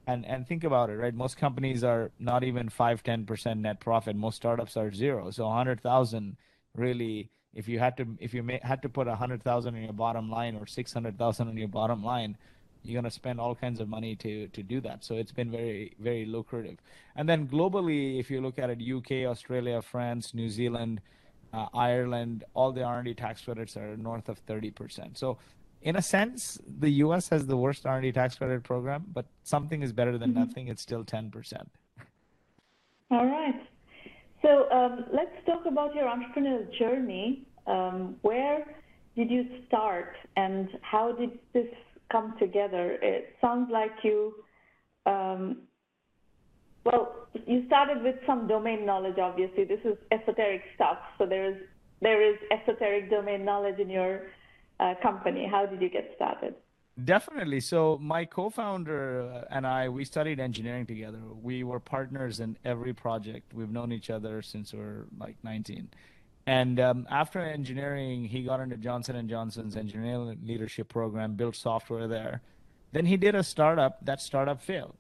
And 0.08 0.24
and 0.24 0.48
think 0.48 0.64
about 0.64 0.92
it, 0.92 0.98
right? 0.98 1.16
Most 1.16 1.36
companies 1.36 1.84
are 1.84 2.12
not 2.20 2.44
even 2.44 2.70
five, 2.70 3.02
ten 3.02 3.26
percent 3.26 3.62
net 3.62 3.80
profit. 3.80 4.16
Most 4.16 4.36
startups 4.36 4.78
are 4.78 4.94
zero. 4.94 5.32
So 5.32 5.48
100,000 5.48 6.38
really 6.76 7.32
if 7.56 7.68
you 7.68 7.80
had 7.80 7.98
to 7.98 8.06
if 8.20 8.34
you 8.34 8.44
may, 8.44 8.60
had 8.62 8.82
to 8.84 8.90
put 8.90 9.08
a 9.08 9.16
hundred 9.16 9.42
thousand 9.44 9.76
in 9.76 9.84
your 9.84 9.94
bottom 9.94 10.30
line 10.30 10.56
or 10.56 10.68
six 10.68 10.94
hundred 10.94 11.18
thousand 11.18 11.48
on 11.48 11.58
your 11.58 11.68
bottom 11.68 12.04
line 12.04 12.38
you're 12.86 13.02
going 13.02 13.12
to 13.12 13.12
spend 13.12 13.40
all 13.40 13.56
kinds 13.56 13.80
of 13.80 13.90
money 13.90 14.16
to 14.16 14.48
to 14.50 14.64
do 14.64 14.80
that. 14.82 15.04
So 15.04 15.16
it's 15.16 15.32
been 15.32 15.52
very 15.52 15.96
very 16.00 16.26
lucrative. 16.26 16.78
And 17.16 17.28
then 17.28 17.48
globally 17.48 18.20
if 18.20 18.30
you 18.30 18.42
look 18.42 18.60
at 18.60 18.70
it 18.70 18.80
uk 18.94 19.12
australia 19.12 19.82
france 19.82 20.34
new 20.34 20.50
zealand 20.50 21.02
uh, 21.54 21.68
ireland 21.74 22.44
all 22.54 22.72
the 22.72 22.84
r&d 22.84 23.14
tax 23.14 23.42
credits 23.42 23.78
are 23.78 23.96
north 23.98 24.28
of 24.30 24.46
30% 24.46 25.18
so 25.18 25.38
in 25.82 25.96
a 25.96 26.02
sense 26.02 26.60
the 26.80 26.90
us 26.90 27.30
has 27.30 27.46
the 27.46 27.58
worst 27.58 27.86
r&d 27.86 28.12
tax 28.12 28.36
credit 28.36 28.64
program 28.64 29.06
but 29.14 29.26
something 29.44 29.82
is 29.82 29.94
better 29.94 30.18
than 30.18 30.32
mm-hmm. 30.32 30.40
nothing. 30.40 30.68
It's 30.68 30.82
still 30.82 31.04
10% 31.04 31.68
all 33.12 33.26
right 33.26 33.62
so 34.46 34.70
um, 34.72 35.06
let's 35.12 35.36
talk 35.48 35.66
about 35.66 35.96
your 35.96 36.06
entrepreneurial 36.06 36.68
journey. 36.78 37.48
Um, 37.66 38.18
where 38.22 38.64
did 39.16 39.32
you 39.32 39.46
start 39.68 40.14
and 40.36 40.70
how 40.82 41.14
did 41.14 41.32
this 41.54 41.68
come 42.12 42.36
together? 42.38 42.98
It 43.02 43.36
sounds 43.42 43.70
like 43.72 43.92
you, 44.04 44.36
um, 45.08 45.64
well, 46.86 47.28
you 47.48 47.64
started 47.66 48.04
with 48.04 48.16
some 48.28 48.48
domain 48.48 48.86
knowledge, 48.86 49.18
obviously. 49.18 49.64
This 49.64 49.80
is 49.84 49.98
esoteric 50.12 50.62
stuff. 50.76 50.98
So 51.18 51.26
there 51.26 51.50
is, 51.50 51.58
there 52.02 52.22
is 52.22 52.38
esoteric 52.52 53.10
domain 53.10 53.44
knowledge 53.44 53.80
in 53.80 53.90
your 53.90 54.28
uh, 54.80 54.94
company. 55.02 55.48
How 55.50 55.66
did 55.66 55.82
you 55.82 55.90
get 55.90 56.12
started? 56.16 56.54
Definitely. 57.04 57.60
So 57.60 58.00
my 58.02 58.24
co-founder 58.24 59.46
and 59.50 59.68
I, 59.68 59.90
we 59.90 60.06
studied 60.06 60.40
engineering 60.40 60.86
together. 60.86 61.20
We 61.42 61.64
were 61.64 61.80
partners 61.80 62.40
in 62.40 62.58
every 62.64 62.94
project. 62.94 63.54
We've 63.54 63.70
known 63.70 63.92
each 63.92 64.10
other 64.10 64.42
since 64.42 64.72
we 64.72 64.80
are 64.80 65.06
like 65.20 65.36
19. 65.44 65.90
And 66.48 66.80
um, 66.80 67.08
after 67.10 67.42
engineering, 67.42 68.24
he 68.24 68.44
got 68.44 68.62
into 68.62 68.78
Johnson 68.78 69.18
and 69.18 69.30
Johnson's 69.30 69.76
engineering 69.76 70.38
leadership 70.46 70.88
program, 70.88 71.34
built 71.34 71.58
software 71.58 72.08
there. 72.08 72.42
Then 72.94 73.06
he 73.06 73.18
did 73.18 73.36
a 73.36 73.44
startup. 73.44 74.06
That 74.06 74.22
startup 74.22 74.62
failed. 74.62 74.96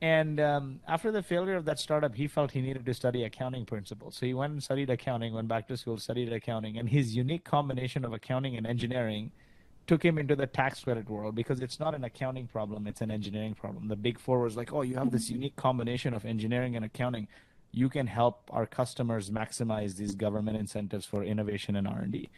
And 0.00 0.38
um, 0.38 0.80
after 0.86 1.10
the 1.10 1.22
failure 1.22 1.56
of 1.56 1.64
that 1.64 1.80
startup, 1.80 2.14
he 2.14 2.28
felt 2.28 2.52
he 2.52 2.60
needed 2.60 2.86
to 2.86 2.94
study 2.94 3.24
accounting 3.24 3.64
principles. 3.64 4.16
So 4.16 4.26
he 4.26 4.34
went 4.34 4.52
and 4.52 4.62
studied 4.62 4.90
accounting, 4.90 5.34
went 5.34 5.48
back 5.48 5.66
to 5.68 5.76
school, 5.76 5.98
studied 5.98 6.32
accounting, 6.32 6.78
and 6.78 6.88
his 6.88 7.16
unique 7.16 7.44
combination 7.44 8.04
of 8.04 8.12
accounting 8.12 8.56
and 8.56 8.68
engineering– 8.68 9.32
took 9.86 10.04
him 10.04 10.18
into 10.18 10.34
the 10.34 10.46
tax 10.46 10.82
credit 10.84 11.08
world 11.08 11.34
because 11.34 11.60
it's 11.60 11.78
not 11.78 11.94
an 11.94 12.04
accounting 12.04 12.46
problem, 12.46 12.86
it's 12.86 13.00
an 13.00 13.10
engineering 13.10 13.54
problem. 13.54 13.88
The 13.88 13.96
big 13.96 14.18
four 14.18 14.40
was 14.40 14.56
like, 14.56 14.72
oh, 14.72 14.82
you 14.82 14.96
have 14.96 15.10
this 15.10 15.30
unique 15.30 15.56
combination 15.56 16.14
of 16.14 16.24
engineering 16.24 16.76
and 16.76 16.84
accounting. 16.84 17.28
you 17.76 17.88
can 17.88 18.06
help 18.06 18.48
our 18.52 18.66
customers 18.66 19.30
maximize 19.30 19.96
these 19.96 20.14
government 20.14 20.56
incentives 20.56 21.04
for 21.04 21.24
innovation 21.24 21.74
and 21.74 21.88
R&D. 21.88 22.30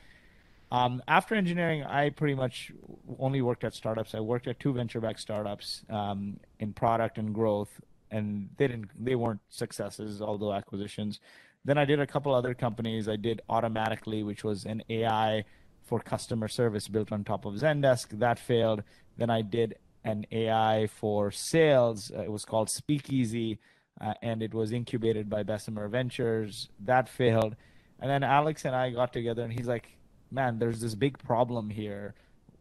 Um, 0.73 1.03
after 1.07 1.35
engineering, 1.35 1.85
I 1.85 2.09
pretty 2.09 2.35
much 2.35 2.73
only 3.19 3.43
worked 3.43 3.63
at 3.63 3.75
startups. 3.75 4.15
I 4.15 4.21
worked 4.21 4.49
at 4.49 4.59
two 4.59 4.73
venture-backed 4.73 5.21
startups 5.21 5.85
um, 5.91 6.41
in 6.59 6.73
product 6.73 7.19
and 7.19 7.35
growth, 7.35 7.69
and 8.11 8.49
they 8.57 8.67
didn't, 8.67 8.91
they 8.99 9.15
weren't 9.15 9.41
successes, 9.49 10.23
although 10.23 10.55
acquisitions. 10.55 11.21
Then 11.67 11.79
I 11.79 11.85
did 11.85 12.01
a 12.01 12.07
couple 12.07 12.35
other 12.35 12.55
companies. 12.55 13.09
I 13.09 13.17
did 13.17 13.43
Automatically, 13.49 14.23
which 14.23 14.43
was 14.43 14.65
an 14.65 14.83
AI 14.89 15.45
for 15.87 16.01
customer 16.01 16.49
service 16.49 16.89
built 16.89 17.13
on 17.13 17.25
top 17.25 17.45
of 17.45 17.55
Zendesk. 17.55 18.19
That 18.19 18.39
failed. 18.39 18.83
Then 19.17 19.31
I 19.31 19.43
did 19.43 19.77
an 20.05 20.27
AI 20.31 20.89
for 20.89 21.31
sales. 21.31 22.13
Uh, 22.15 22.23
it 22.23 22.31
was 22.31 22.45
called 22.45 22.69
Speakeasy, 22.69 23.59
uh, 24.01 24.15
and 24.23 24.43
it 24.43 24.53
was 24.53 24.73
incubated 24.73 25.31
by 25.31 25.43
Bessemer 25.43 25.89
Ventures. 25.89 26.69
That 26.85 27.09
failed. 27.09 27.57
And 28.01 28.11
then 28.11 28.23
Alex 28.23 28.65
and 28.65 28.75
I 28.75 28.91
got 28.91 29.13
together, 29.13 29.43
and 29.43 29.53
he's 29.53 29.67
like, 29.67 29.97
man, 30.31 30.59
there's 30.59 30.81
this 30.81 30.95
big 30.95 31.19
problem 31.19 31.71
here, 31.71 32.15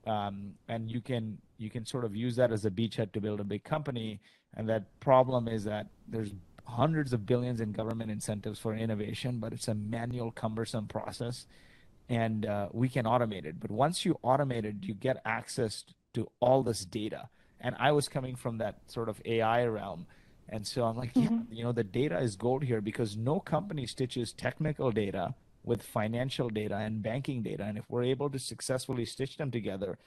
um, 0.07 0.53
and 0.69 0.89
you 0.89 1.01
can 1.01 1.37
you 1.57 1.69
can 1.69 1.85
sort 1.85 2.05
of 2.05 2.15
use 2.15 2.35
that 2.35 2.51
as 2.51 2.65
a 2.65 2.69
beachhead 2.69 3.11
to 3.13 3.21
build 3.21 3.39
a 3.39 3.43
big 3.43 3.63
company. 3.63 4.19
And 4.55 4.69
that 4.69 4.99
problem 4.99 5.47
is 5.47 5.63
that 5.65 5.87
there's 6.07 6.31
hundreds 6.65 7.13
of 7.13 7.25
billions 7.25 7.61
in 7.61 7.71
government 7.71 8.11
incentives 8.11 8.59
for 8.59 8.75
innovation, 8.75 9.39
but 9.39 9.53
it's 9.53 9.67
a 9.67 9.75
manual, 9.75 10.31
cumbersome 10.31 10.87
process, 10.87 11.47
and 12.09 12.45
uh, 12.45 12.69
we 12.71 12.89
can 12.89 13.05
automate 13.05 13.45
it. 13.45 13.59
But 13.59 13.71
once 13.71 14.05
you 14.05 14.19
automate 14.23 14.65
it, 14.65 14.75
you 14.81 14.93
get 14.93 15.21
access 15.25 15.83
to 16.13 16.27
all 16.39 16.63
this 16.63 16.85
data. 16.85 17.29
And 17.59 17.75
I 17.79 17.91
was 17.91 18.07
coming 18.07 18.35
from 18.35 18.57
that 18.59 18.79
sort 18.87 19.09
of 19.09 19.21
AI 19.25 19.65
realm. 19.65 20.05
And 20.49 20.65
so 20.67 20.83
I'm 20.83 20.95
like, 20.95 21.13
mm-hmm. 21.13 21.33
yeah, 21.49 21.57
you 21.57 21.63
know, 21.63 21.71
the 21.71 21.83
data 21.83 22.19
is 22.19 22.35
gold 22.35 22.63
here 22.63 22.81
because 22.81 23.17
no 23.17 23.39
company 23.39 23.87
stitches 23.87 24.31
technical 24.31 24.91
data 24.91 25.33
with 25.63 25.81
financial 25.81 26.49
data 26.49 26.75
and 26.75 27.01
banking 27.01 27.41
data. 27.41 27.63
And 27.63 27.77
if 27.77 27.85
we're 27.89 28.03
able 28.03 28.29
to 28.29 28.37
successfully 28.37 29.05
stitch 29.05 29.37
them 29.37 29.49
together, 29.49 29.97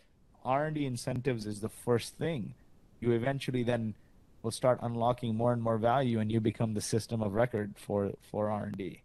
R&D 0.44 0.86
incentives 0.86 1.46
is 1.46 1.60
the 1.60 1.68
first 1.68 2.16
thing. 2.16 2.54
You 3.00 3.10
eventually 3.12 3.64
then 3.64 3.94
will 4.42 4.52
start 4.52 4.78
unlocking 4.82 5.34
more 5.34 5.52
and 5.52 5.60
more 5.60 5.78
value, 5.78 6.20
and 6.20 6.30
you 6.30 6.40
become 6.40 6.74
the 6.74 6.80
system 6.80 7.22
of 7.22 7.34
record 7.34 7.74
for 7.76 8.12
for 8.22 8.50
R&D. 8.50 9.02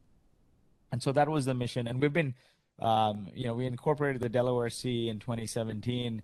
And 0.91 1.01
so 1.01 1.11
that 1.11 1.27
was 1.27 1.45
the 1.45 1.55
mission. 1.55 1.87
And 1.87 1.99
we've 1.99 2.13
been, 2.13 2.35
um, 2.81 3.27
you 3.33 3.45
know, 3.45 3.53
we 3.53 3.65
incorporated 3.65 4.21
the 4.21 4.29
Delaware 4.29 4.69
C 4.69 5.09
in 5.09 5.19
2017. 5.19 6.21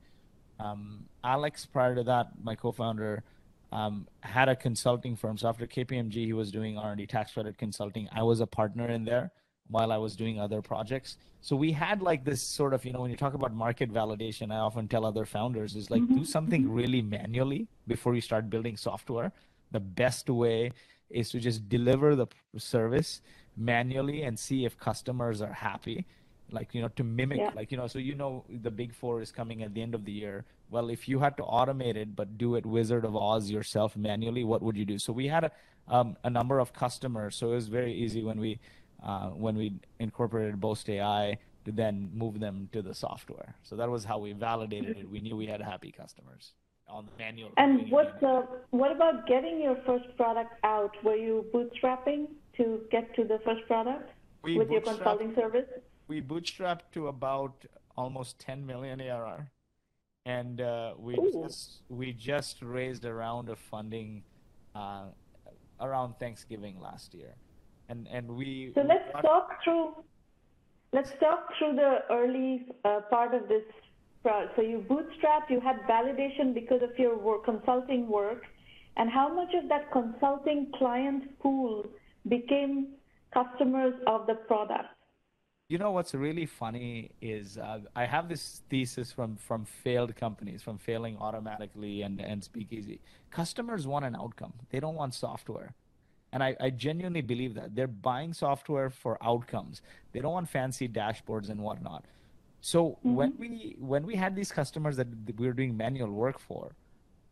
Um, 0.59 1.05
Alex, 1.23 1.65
prior 1.65 1.95
to 1.95 2.03
that, 2.03 2.31
my 2.43 2.55
co-founder, 2.55 3.23
um, 3.71 4.07
had 4.21 4.49
a 4.49 4.55
consulting 4.55 5.15
firm. 5.15 5.37
So 5.37 5.47
after 5.47 5.67
KPMG, 5.67 6.13
he 6.13 6.33
was 6.33 6.51
doing 6.51 6.77
R&D 6.77 7.05
tax 7.07 7.33
credit 7.33 7.57
consulting. 7.57 8.09
I 8.11 8.23
was 8.23 8.39
a 8.39 8.47
partner 8.47 8.87
in 8.89 9.05
there 9.05 9.31
while 9.69 9.91
I 9.91 9.97
was 9.97 10.15
doing 10.15 10.39
other 10.39 10.61
projects. 10.61 11.17
So 11.41 11.55
we 11.55 11.71
had 11.71 12.01
like 12.01 12.25
this 12.25 12.41
sort 12.41 12.73
of, 12.73 12.83
you 12.83 12.91
know, 12.91 13.01
when 13.01 13.11
you 13.11 13.17
talk 13.17 13.35
about 13.35 13.53
market 13.53 13.93
validation, 13.93 14.51
I 14.51 14.57
often 14.57 14.87
tell 14.87 15.05
other 15.05 15.25
founders 15.25 15.75
is 15.75 15.91
like 15.91 16.01
mm-hmm. 16.01 16.17
do 16.17 16.25
something 16.25 16.63
mm-hmm. 16.63 16.73
really 16.73 17.01
manually 17.01 17.67
before 17.87 18.15
you 18.15 18.21
start 18.21 18.49
building 18.49 18.75
software. 18.75 19.31
The 19.71 19.79
best 19.79 20.29
way 20.29 20.71
is 21.09 21.29
to 21.29 21.39
just 21.39 21.69
deliver 21.69 22.15
the 22.15 22.27
service 22.57 23.21
manually 23.55 24.23
and 24.23 24.37
see 24.37 24.65
if 24.65 24.77
customers 24.77 25.41
are 25.41 25.53
happy. 25.53 26.05
Like, 26.51 26.73
you 26.73 26.81
know, 26.81 26.89
to 26.89 27.03
mimic, 27.03 27.39
yeah. 27.39 27.51
like, 27.55 27.71
you 27.71 27.77
know, 27.77 27.87
so 27.87 27.99
you 27.99 28.15
know 28.15 28.43
the 28.49 28.71
big 28.71 28.93
four 28.93 29.21
is 29.21 29.31
coming 29.31 29.63
at 29.63 29.73
the 29.73 29.81
end 29.81 29.95
of 29.95 30.05
the 30.05 30.11
year. 30.11 30.45
Well, 30.69 30.89
if 30.89 31.07
you 31.07 31.19
had 31.19 31.37
to 31.37 31.43
automate 31.43 31.95
it, 31.95 32.15
but 32.15 32.37
do 32.37 32.55
it 32.55 32.65
Wizard 32.65 33.05
of 33.05 33.15
Oz 33.15 33.49
yourself 33.49 33.95
manually, 33.95 34.43
what 34.43 34.61
would 34.61 34.77
you 34.77 34.85
do? 34.85 34.97
So 34.99 35.13
we 35.13 35.27
had 35.27 35.45
a, 35.45 35.51
um, 35.87 36.17
a 36.23 36.29
number 36.29 36.59
of 36.59 36.73
customers. 36.73 37.35
So 37.35 37.51
it 37.51 37.55
was 37.55 37.67
very 37.67 37.93
easy 37.93 38.23
when 38.23 38.39
we, 38.39 38.59
uh, 39.03 39.29
when 39.29 39.55
we 39.55 39.73
incorporated 39.99 40.59
Boast 40.59 40.89
AI 40.89 41.37
to 41.65 41.71
then 41.71 42.09
move 42.13 42.39
them 42.39 42.69
to 42.71 42.81
the 42.81 42.93
software. 42.93 43.55
So 43.63 43.75
that 43.75 43.89
was 43.89 44.03
how 44.03 44.17
we 44.19 44.33
validated 44.33 44.97
it. 44.97 45.09
We 45.09 45.19
knew 45.19 45.35
we 45.35 45.47
had 45.47 45.61
happy 45.61 45.91
customers 45.91 46.53
on 46.89 47.05
the 47.05 47.23
manual. 47.23 47.51
And 47.57 47.89
what 47.91 48.21
uh, 48.23 48.41
what 48.71 48.91
about 48.91 49.27
getting 49.27 49.61
your 49.61 49.77
first 49.85 50.05
product 50.17 50.53
out? 50.63 50.95
Were 51.03 51.15
you 51.15 51.45
bootstrapping 51.53 52.27
to 52.57 52.81
get 52.91 53.13
to 53.15 53.23
the 53.23 53.39
first 53.45 53.65
product 53.67 54.09
we 54.41 54.57
with 54.57 54.69
your 54.69 54.81
consulting 54.81 55.35
service? 55.35 55.67
We 56.09 56.21
bootstrapped 56.21 56.91
to 56.93 57.07
about 57.07 57.65
almost 57.95 58.39
10 58.39 58.65
million 58.65 58.99
ARR, 58.99 59.49
and 60.25 60.59
uh, 60.59 60.95
we 60.97 61.13
Ooh. 61.13 61.31
just 61.31 61.83
we 61.87 62.11
just 62.11 62.61
raised 62.61 63.05
a 63.05 63.13
round 63.13 63.47
of 63.47 63.57
funding 63.59 64.23
uh, 64.75 65.05
around 65.79 66.19
Thanksgiving 66.19 66.81
last 66.81 67.13
year 67.13 67.35
and 67.89 68.07
and 68.07 68.27
we. 68.29 68.71
So 68.75 68.81
let's 68.81 69.11
talk 69.21 69.63
through. 69.63 69.95
Let's 70.93 71.11
talk 71.19 71.49
through 71.57 71.75
the 71.75 71.99
early 72.09 72.65
uh, 72.85 73.01
part 73.09 73.33
of 73.33 73.47
this. 73.47 73.63
So 74.55 74.61
you 74.61 74.85
bootstrapped. 74.89 75.49
You 75.49 75.59
had 75.59 75.77
validation 75.89 76.53
because 76.53 76.81
of 76.81 76.97
your 76.97 77.17
work, 77.17 77.45
consulting 77.45 78.07
work, 78.07 78.43
and 78.97 79.09
how 79.09 79.33
much 79.33 79.53
of 79.53 79.69
that 79.69 79.91
consulting 79.91 80.71
client 80.77 81.39
pool 81.39 81.85
became 82.27 82.89
customers 83.33 83.93
of 84.07 84.27
the 84.27 84.35
product? 84.35 84.89
You 85.69 85.77
know 85.77 85.91
what's 85.91 86.15
really 86.15 86.47
funny 86.47 87.11
is 87.21 87.59
uh, 87.59 87.81
I 87.95 88.05
have 88.05 88.27
this 88.27 88.63
thesis 88.71 89.11
from 89.11 89.35
from 89.35 89.65
failed 89.65 90.15
companies, 90.15 90.63
from 90.63 90.79
failing 90.79 91.15
automatically 91.17 92.01
and 92.01 92.19
and 92.19 92.43
Speakeasy. 92.43 92.99
Customers 93.29 93.85
want 93.85 94.03
an 94.03 94.15
outcome. 94.15 94.53
They 94.71 94.79
don't 94.79 94.95
want 94.95 95.13
software. 95.13 95.75
And 96.31 96.43
I, 96.43 96.55
I, 96.59 96.69
genuinely 96.69 97.21
believe 97.21 97.55
that 97.55 97.75
they're 97.75 97.87
buying 97.87 98.33
software 98.33 98.91
for 98.91 99.17
outcomes. 99.23 99.81
They 100.11 100.19
don't 100.19 100.33
want 100.33 100.47
fancy 100.47 100.87
dashboards 100.87 101.49
and 101.49 101.59
whatnot. 101.59 102.05
So 102.61 102.79
mm-hmm. 102.89 103.15
when 103.15 103.33
we 103.37 103.75
when 103.79 104.07
we 104.07 104.15
had 104.15 104.35
these 104.35 104.51
customers 104.51 104.97
that 104.97 105.07
we 105.37 105.45
were 105.45 105.53
doing 105.53 105.77
manual 105.77 106.11
work 106.11 106.39
for, 106.39 106.71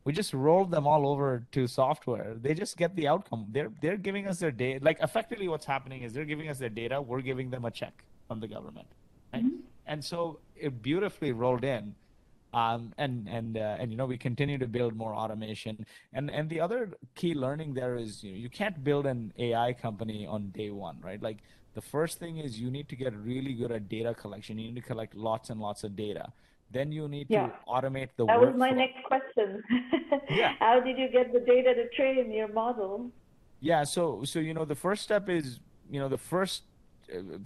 we 0.04 0.14
just 0.14 0.32
rolled 0.34 0.70
them 0.70 0.86
all 0.86 1.08
over 1.08 1.44
to 1.54 1.66
software. 1.68 2.36
They 2.40 2.54
just 2.54 2.78
get 2.78 2.96
the 2.96 3.08
outcome. 3.08 3.48
They're 3.50 3.72
they're 3.82 3.98
giving 3.98 4.28
us 4.28 4.38
their 4.38 4.52
data. 4.52 4.86
Like 4.86 5.00
effectively, 5.02 5.48
what's 5.48 5.66
happening 5.66 6.04
is 6.04 6.14
they're 6.14 6.32
giving 6.34 6.50
us 6.50 6.60
their 6.60 6.76
data. 6.84 7.02
We're 7.02 7.22
giving 7.22 7.50
them 7.50 7.66
a 7.66 7.72
check 7.72 8.04
from 8.28 8.40
the 8.40 8.48
government, 8.48 8.88
right? 9.34 9.44
mm-hmm. 9.44 9.62
and 9.86 10.04
so 10.04 10.40
it 10.56 10.82
beautifully 10.82 11.32
rolled 11.32 11.64
in. 11.64 11.96
Um, 12.54 12.94
and 12.98 13.28
and 13.28 13.58
uh, 13.58 13.76
and 13.78 13.92
you 13.92 13.98
know 13.98 14.06
we 14.06 14.18
continue 14.18 14.58
to 14.58 14.68
build 14.68 14.96
more 14.96 15.14
automation 15.14 15.86
and 16.14 16.32
and 16.32 16.50
the 16.50 16.62
other 16.62 16.94
key 17.14 17.34
learning 17.34 17.74
there 17.74 17.98
is 17.98 18.24
you, 18.24 18.32
know, 18.32 18.38
you 18.38 18.50
can't 18.50 18.86
build 18.86 19.06
an 19.06 19.34
AI 19.38 19.74
company 19.74 20.26
on 20.26 20.50
day 20.52 20.70
one 20.70 20.98
right 21.02 21.22
like 21.22 21.40
the 21.74 21.82
first 21.82 22.20
thing 22.20 22.38
is 22.38 22.60
you 22.60 22.72
need 22.72 22.88
to 22.88 22.96
get 22.96 23.14
really 23.18 23.54
good 23.54 23.72
at 23.72 23.90
data 23.90 24.14
collection 24.14 24.58
you 24.58 24.68
need 24.72 24.82
to 24.82 24.88
collect 24.94 25.14
lots 25.14 25.50
and 25.50 25.60
lots 25.60 25.84
of 25.84 25.96
data 25.98 26.32
then 26.72 26.92
you 26.92 27.08
need 27.08 27.28
yeah. 27.30 27.48
to 27.48 27.54
automate 27.68 28.10
the 28.18 28.26
that 28.26 28.40
was 28.40 28.56
my 28.56 28.72
next 28.72 29.04
question 29.04 29.62
yeah 30.30 30.54
how 30.60 30.80
did 30.80 30.98
you 30.98 31.10
get 31.10 31.34
the 31.34 31.40
data 31.42 31.76
to 31.76 31.88
train 31.90 32.32
your 32.32 32.48
model 32.48 33.12
yeah 33.60 33.84
so 33.84 34.24
so 34.24 34.40
you 34.40 34.54
know 34.54 34.66
the 34.66 34.76
first 34.76 35.04
step 35.04 35.30
is 35.30 35.60
you 35.90 36.00
know 36.00 36.10
the 36.10 36.18
first 36.18 36.64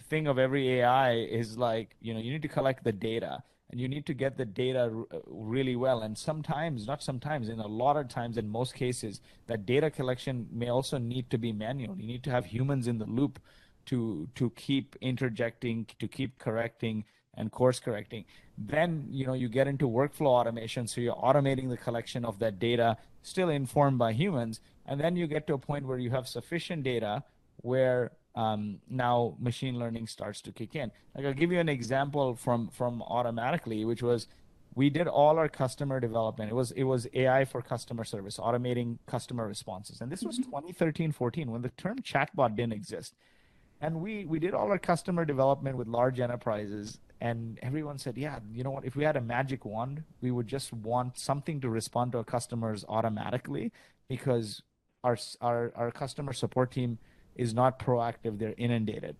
thing 0.09 0.27
of 0.27 0.39
every 0.39 0.79
AI 0.79 1.13
is 1.13 1.57
like 1.57 1.95
you 2.01 2.13
know 2.13 2.19
you 2.19 2.31
need 2.31 2.41
to 2.41 2.47
collect 2.47 2.83
the 2.83 2.91
data 2.91 3.43
and 3.71 3.79
you 3.79 3.87
need 3.87 4.05
to 4.05 4.13
get 4.13 4.37
the 4.37 4.45
data 4.45 4.91
uh, 5.11 5.19
really 5.27 5.75
well. 5.75 6.01
And 6.01 6.17
sometimes 6.17 6.85
not 6.87 7.01
sometimes 7.01 7.49
in 7.49 7.59
a 7.59 7.67
lot 7.67 7.97
of 7.97 8.09
times 8.09 8.37
in 8.37 8.49
most 8.49 8.75
cases 8.75 9.21
that 9.47 9.65
data 9.65 9.89
collection 9.89 10.47
may 10.51 10.69
also 10.69 10.97
need 10.97 11.29
to 11.29 11.37
be 11.37 11.51
manual. 11.51 11.95
You 11.97 12.07
need 12.07 12.23
to 12.23 12.31
have 12.31 12.45
humans 12.45 12.87
in 12.87 12.97
the 12.97 13.05
loop 13.05 13.39
to 13.85 14.27
to 14.35 14.49
keep 14.51 14.95
interjecting 15.01 15.87
to 15.99 16.07
keep 16.07 16.37
correcting 16.37 17.05
and 17.35 17.51
course 17.51 17.79
correcting. 17.79 18.25
Then 18.57 19.07
you 19.09 19.25
know 19.25 19.33
you 19.33 19.47
get 19.47 19.67
into 19.67 19.87
workflow 19.87 20.27
automation. 20.27 20.85
So 20.85 20.99
you're 21.01 21.15
automating 21.15 21.69
the 21.69 21.77
collection 21.77 22.25
of 22.25 22.39
that 22.39 22.59
data 22.59 22.97
still 23.23 23.49
informed 23.49 23.97
by 23.97 24.11
humans. 24.13 24.59
And 24.85 24.99
then 24.99 25.15
you 25.15 25.27
get 25.27 25.47
to 25.47 25.53
a 25.53 25.57
point 25.57 25.85
where 25.85 25.99
you 25.99 26.09
have 26.09 26.27
sufficient 26.27 26.83
data 26.83 27.23
where 27.57 28.11
um, 28.35 28.79
now 28.89 29.35
machine 29.39 29.77
learning 29.77 30.07
starts 30.07 30.41
to 30.41 30.51
kick 30.51 30.75
in. 30.75 30.91
Like 31.15 31.25
I'll 31.25 31.33
give 31.33 31.51
you 31.51 31.59
an 31.59 31.69
example 31.69 32.35
from 32.35 32.69
from 32.69 33.01
automatically, 33.01 33.85
which 33.85 34.01
was 34.01 34.27
we 34.73 34.89
did 34.89 35.07
all 35.07 35.37
our 35.37 35.49
customer 35.49 35.99
development. 35.99 36.51
It 36.51 36.55
was 36.55 36.71
it 36.71 36.83
was 36.83 37.07
AI 37.13 37.45
for 37.45 37.61
customer 37.61 38.03
service, 38.03 38.37
automating 38.37 38.99
customer 39.05 39.47
responses, 39.47 40.01
and 40.01 40.11
this 40.11 40.21
was 40.21 40.39
mm-hmm. 40.39 40.49
2013, 40.51 41.11
14 41.11 41.51
when 41.51 41.61
the 41.61 41.69
term 41.69 41.99
chatbot 41.99 42.55
didn't 42.55 42.73
exist. 42.73 43.15
And 43.81 43.99
we 44.01 44.25
we 44.25 44.39
did 44.39 44.53
all 44.53 44.69
our 44.69 44.79
customer 44.79 45.25
development 45.25 45.75
with 45.75 45.87
large 45.87 46.19
enterprises, 46.19 46.99
and 47.19 47.59
everyone 47.61 47.97
said, 47.97 48.17
yeah, 48.17 48.39
you 48.53 48.63
know 48.63 48.71
what? 48.71 48.85
If 48.85 48.95
we 48.95 49.03
had 49.03 49.17
a 49.17 49.21
magic 49.21 49.65
wand, 49.65 50.03
we 50.21 50.31
would 50.31 50.47
just 50.47 50.71
want 50.71 51.17
something 51.17 51.59
to 51.61 51.69
respond 51.69 52.13
to 52.13 52.19
our 52.19 52.23
customers 52.23 52.85
automatically 52.87 53.71
because 54.07 54.61
our 55.03 55.17
our 55.41 55.73
our 55.75 55.91
customer 55.91 56.31
support 56.31 56.71
team 56.71 56.97
is 57.35 57.53
not 57.53 57.79
proactive, 57.79 58.37
they're 58.37 58.55
inundated. 58.57 59.15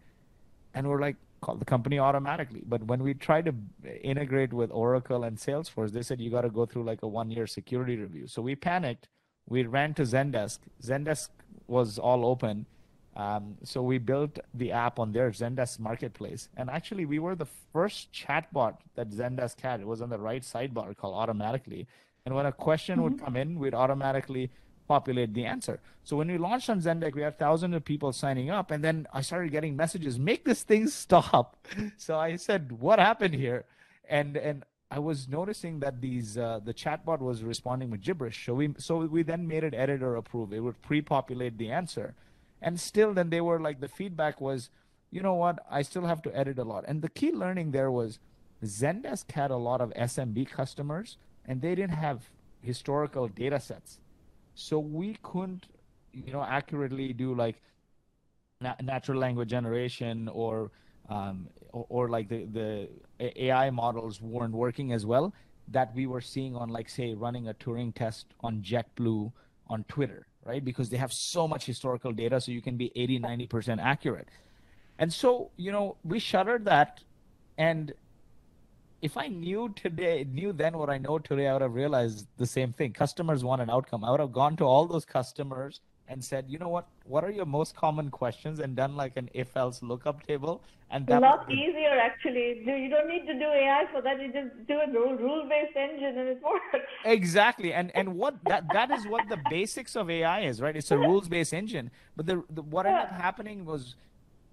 And 0.74 0.88
we're 0.88 1.02
like, 1.02 1.16
call 1.42 1.56
the 1.56 1.66
company 1.66 2.00
automatically. 2.00 2.64
But 2.66 2.84
when 2.84 3.02
we 3.04 3.14
tried 3.14 3.46
to 3.46 3.56
integrate 4.04 4.54
with 4.54 4.72
Oracle 4.72 5.24
and 5.24 5.38
Salesforce, 5.38 5.92
they 5.92 6.02
said 6.02 6.22
you 6.22 6.30
got 6.30 6.42
to 6.42 6.50
go 6.50 6.66
through 6.66 6.84
like 6.84 7.02
a 7.02 7.08
one 7.08 7.32
year 7.32 7.48
security 7.48 7.98
review. 7.98 8.28
So 8.28 8.42
we 8.42 8.56
panicked. 8.56 9.08
We 9.50 9.64
ran 9.64 9.94
to 9.96 10.04
Zendesk. 10.04 10.60
Zendesk 10.84 11.30
was 11.68 11.98
all 11.98 12.26
open. 12.26 12.66
Um, 13.16 13.58
so 13.64 13.82
we 13.82 13.98
built 13.98 14.40
the 14.54 14.72
app 14.72 14.98
on 14.98 15.12
their 15.12 15.32
Zendesk 15.32 15.80
marketplace, 15.80 16.48
and 16.56 16.70
actually 16.70 17.06
we 17.06 17.20
were 17.20 17.36
the 17.36 17.48
first 17.74 18.14
chatbot 18.14 18.78
that 18.96 19.10
Zendesk 19.10 19.60
had. 19.60 19.82
It 19.82 19.88
was 19.88 20.02
on 20.02 20.10
the 20.10 20.18
right 20.18 20.42
sidebar 20.42 20.96
called 20.96 21.16
automatically, 21.16 21.88
and 22.26 22.34
when 22.34 22.46
a 22.46 22.54
question 22.54 22.96
mm-hmm. 22.96 23.04
would 23.04 23.20
come 23.22 23.36
in, 23.36 23.60
we'd 23.60 23.74
automatically 23.74 24.50
populate 24.94 25.34
the 25.34 25.46
answer. 25.46 25.80
So 26.04 26.18
when 26.18 26.28
we 26.34 26.38
launched 26.38 26.70
on 26.74 26.82
Zendesk, 26.82 27.16
we 27.16 27.22
had 27.22 27.38
thousands 27.46 27.76
of 27.76 27.84
people 27.92 28.12
signing 28.12 28.50
up, 28.50 28.72
and 28.72 28.84
then 28.88 28.98
I 29.20 29.22
started 29.30 29.50
getting 29.58 29.74
messages, 29.84 30.14
"Make 30.32 30.42
this 30.52 30.62
thing 30.70 30.84
stop." 31.04 31.46
So 32.06 32.12
I 32.28 32.30
said, 32.48 32.62
"What 32.86 32.98
happened 33.10 33.36
here?" 33.46 33.62
And 34.20 34.32
and 34.50 34.58
I 34.98 35.00
was 35.00 35.20
noticing 35.40 35.80
that 35.84 35.96
these 36.08 36.30
uh, 36.38 36.60
the 36.70 36.76
chatbot 36.84 37.20
was 37.30 37.38
responding 37.54 37.90
with 37.92 38.02
gibberish. 38.08 38.38
So 38.46 38.54
we 38.60 38.66
so 38.88 38.94
we 39.16 39.22
then 39.32 39.48
made 39.54 39.64
it 39.70 39.74
editor 39.86 40.12
approved. 40.22 40.52
It 40.54 40.64
would 40.66 40.80
pre-populate 40.90 41.56
the 41.58 41.70
answer, 41.82 42.08
and 42.62 42.74
still 42.90 43.12
then 43.18 43.30
they 43.30 43.44
were 43.50 43.60
like 43.68 43.80
the 43.86 43.94
feedback 44.00 44.42
was, 44.50 44.70
you 45.16 45.22
know 45.28 45.38
what? 45.44 45.56
I 45.80 45.82
still 45.92 46.06
have 46.12 46.22
to 46.28 46.32
edit 46.42 46.58
a 46.66 46.68
lot. 46.74 46.84
And 46.90 47.02
the 47.06 47.14
key 47.20 47.32
learning 47.44 47.72
there 47.72 47.92
was 48.02 48.20
Zendesk 48.80 49.32
had 49.32 49.52
a 49.52 49.64
lot 49.70 49.80
of 49.86 49.90
SMB 50.12 50.50
customers, 50.60 51.18
and 51.48 51.62
they 51.62 51.74
didn't 51.80 52.02
have 52.08 52.20
historical 52.72 53.28
data 53.44 53.60
sets, 53.60 54.00
so 54.56 54.80
we 54.80 55.18
couldn't, 55.24 55.68
you 56.14 56.32
know, 56.32 56.44
accurately 56.44 57.14
do 57.14 57.34
like 57.34 57.62
na- 58.60 58.76
natural 58.82 59.20
language 59.20 59.50
generation 59.50 60.28
or 60.30 60.72
um, 61.10 61.48
or, 61.74 61.86
or, 61.90 62.10
like 62.10 62.30
the, 62.30 62.46
the 62.46 62.88
AI 63.44 63.70
models 63.70 64.22
weren't 64.22 64.54
working 64.54 64.94
as 64.94 65.06
well 65.06 65.34
that 65.68 65.94
we 65.96 66.06
were 66.06 66.22
seeing 66.22 66.56
on 66.56 66.70
like 66.70 66.90
say 66.90 67.14
running 67.14 67.48
a 67.48 67.54
Turing 67.54 67.94
test 67.94 68.28
on 68.42 68.62
JetBlue 68.62 69.32
on 69.68 69.84
Twitter, 69.86 70.28
right? 70.46 70.64
Because 70.64 70.90
they 70.90 70.98
have 70.98 71.12
so 71.12 71.48
much 71.48 71.66
historical 71.66 72.12
data, 72.12 72.40
so 72.40 72.52
you 72.52 72.62
can 72.62 72.78
be 72.78 72.92
80, 72.96 73.20
90% 73.20 73.80
accurate. 73.82 74.28
And 75.00 75.12
so, 75.12 75.52
you 75.58 75.72
know, 75.72 75.98
we 76.04 76.20
shuttered 76.20 76.66
that. 76.66 77.02
And 77.58 77.94
if 79.02 79.18
I 79.18 79.28
knew 79.28 79.74
today, 79.76 80.26
knew 80.32 80.54
then 80.54 80.78
what 80.78 80.90
I 80.90 80.98
know 80.98 81.18
today, 81.18 81.48
I 81.48 81.54
would 81.54 81.62
have 81.64 81.74
realized 81.74 82.28
the 82.38 82.46
same 82.46 82.72
thing. 82.72 82.94
Customers 82.94 83.44
want 83.44 83.62
an 83.62 83.70
outcome. 83.70 84.04
I 84.04 84.12
would 84.12 84.20
have 84.20 84.32
gone 84.32 84.56
to 84.58 84.64
all 84.64 84.86
those 84.86 85.06
customers 85.06 85.82
and 86.08 86.24
said, 86.24 86.46
you 86.48 86.60
know 86.60 86.68
what, 86.68 86.88
what 87.06 87.24
are 87.24 87.32
your 87.32 87.46
most 87.46 87.76
common 87.76 88.12
questions 88.12 88.60
and 88.60 88.76
done 88.76 88.96
like 88.96 89.16
an 89.16 89.30
if 89.34 89.56
else 89.56 89.82
lookup 89.82 90.26
table. 90.28 90.62
And 90.92 91.08
that 91.08 91.20
a 91.20 91.26
lot 91.26 91.50
easier 91.50 91.98
actually. 91.98 92.62
You 92.66 92.90
don't 92.90 93.08
need 93.08 93.26
to 93.26 93.34
do 93.34 93.46
AI 93.46 93.86
for 93.92 94.02
that. 94.02 94.22
You 94.22 94.32
just 94.32 94.68
do 94.68 94.80
a 94.80 94.88
rule 94.92 95.48
based 95.50 95.76
engine 95.76 96.18
and 96.18 96.28
it 96.28 96.42
works. 96.44 96.86
Exactly. 97.06 97.74
And 97.74 97.96
and 97.96 98.16
what 98.16 98.36
that 98.46 98.66
that 98.74 98.92
is 98.92 99.08
what 99.08 99.30
the 99.30 99.40
basics 99.50 99.96
of 99.96 100.10
AI 100.10 100.42
is, 100.42 100.62
right? 100.62 100.76
It's 100.76 100.92
a 100.92 100.98
rules 100.98 101.30
based 101.30 101.54
engine. 101.54 101.92
But 102.18 102.26
the, 102.26 102.44
the 102.50 102.62
what 102.62 102.86
ended 102.86 103.04
up 103.04 103.12
happening 103.12 103.64
was 103.64 103.96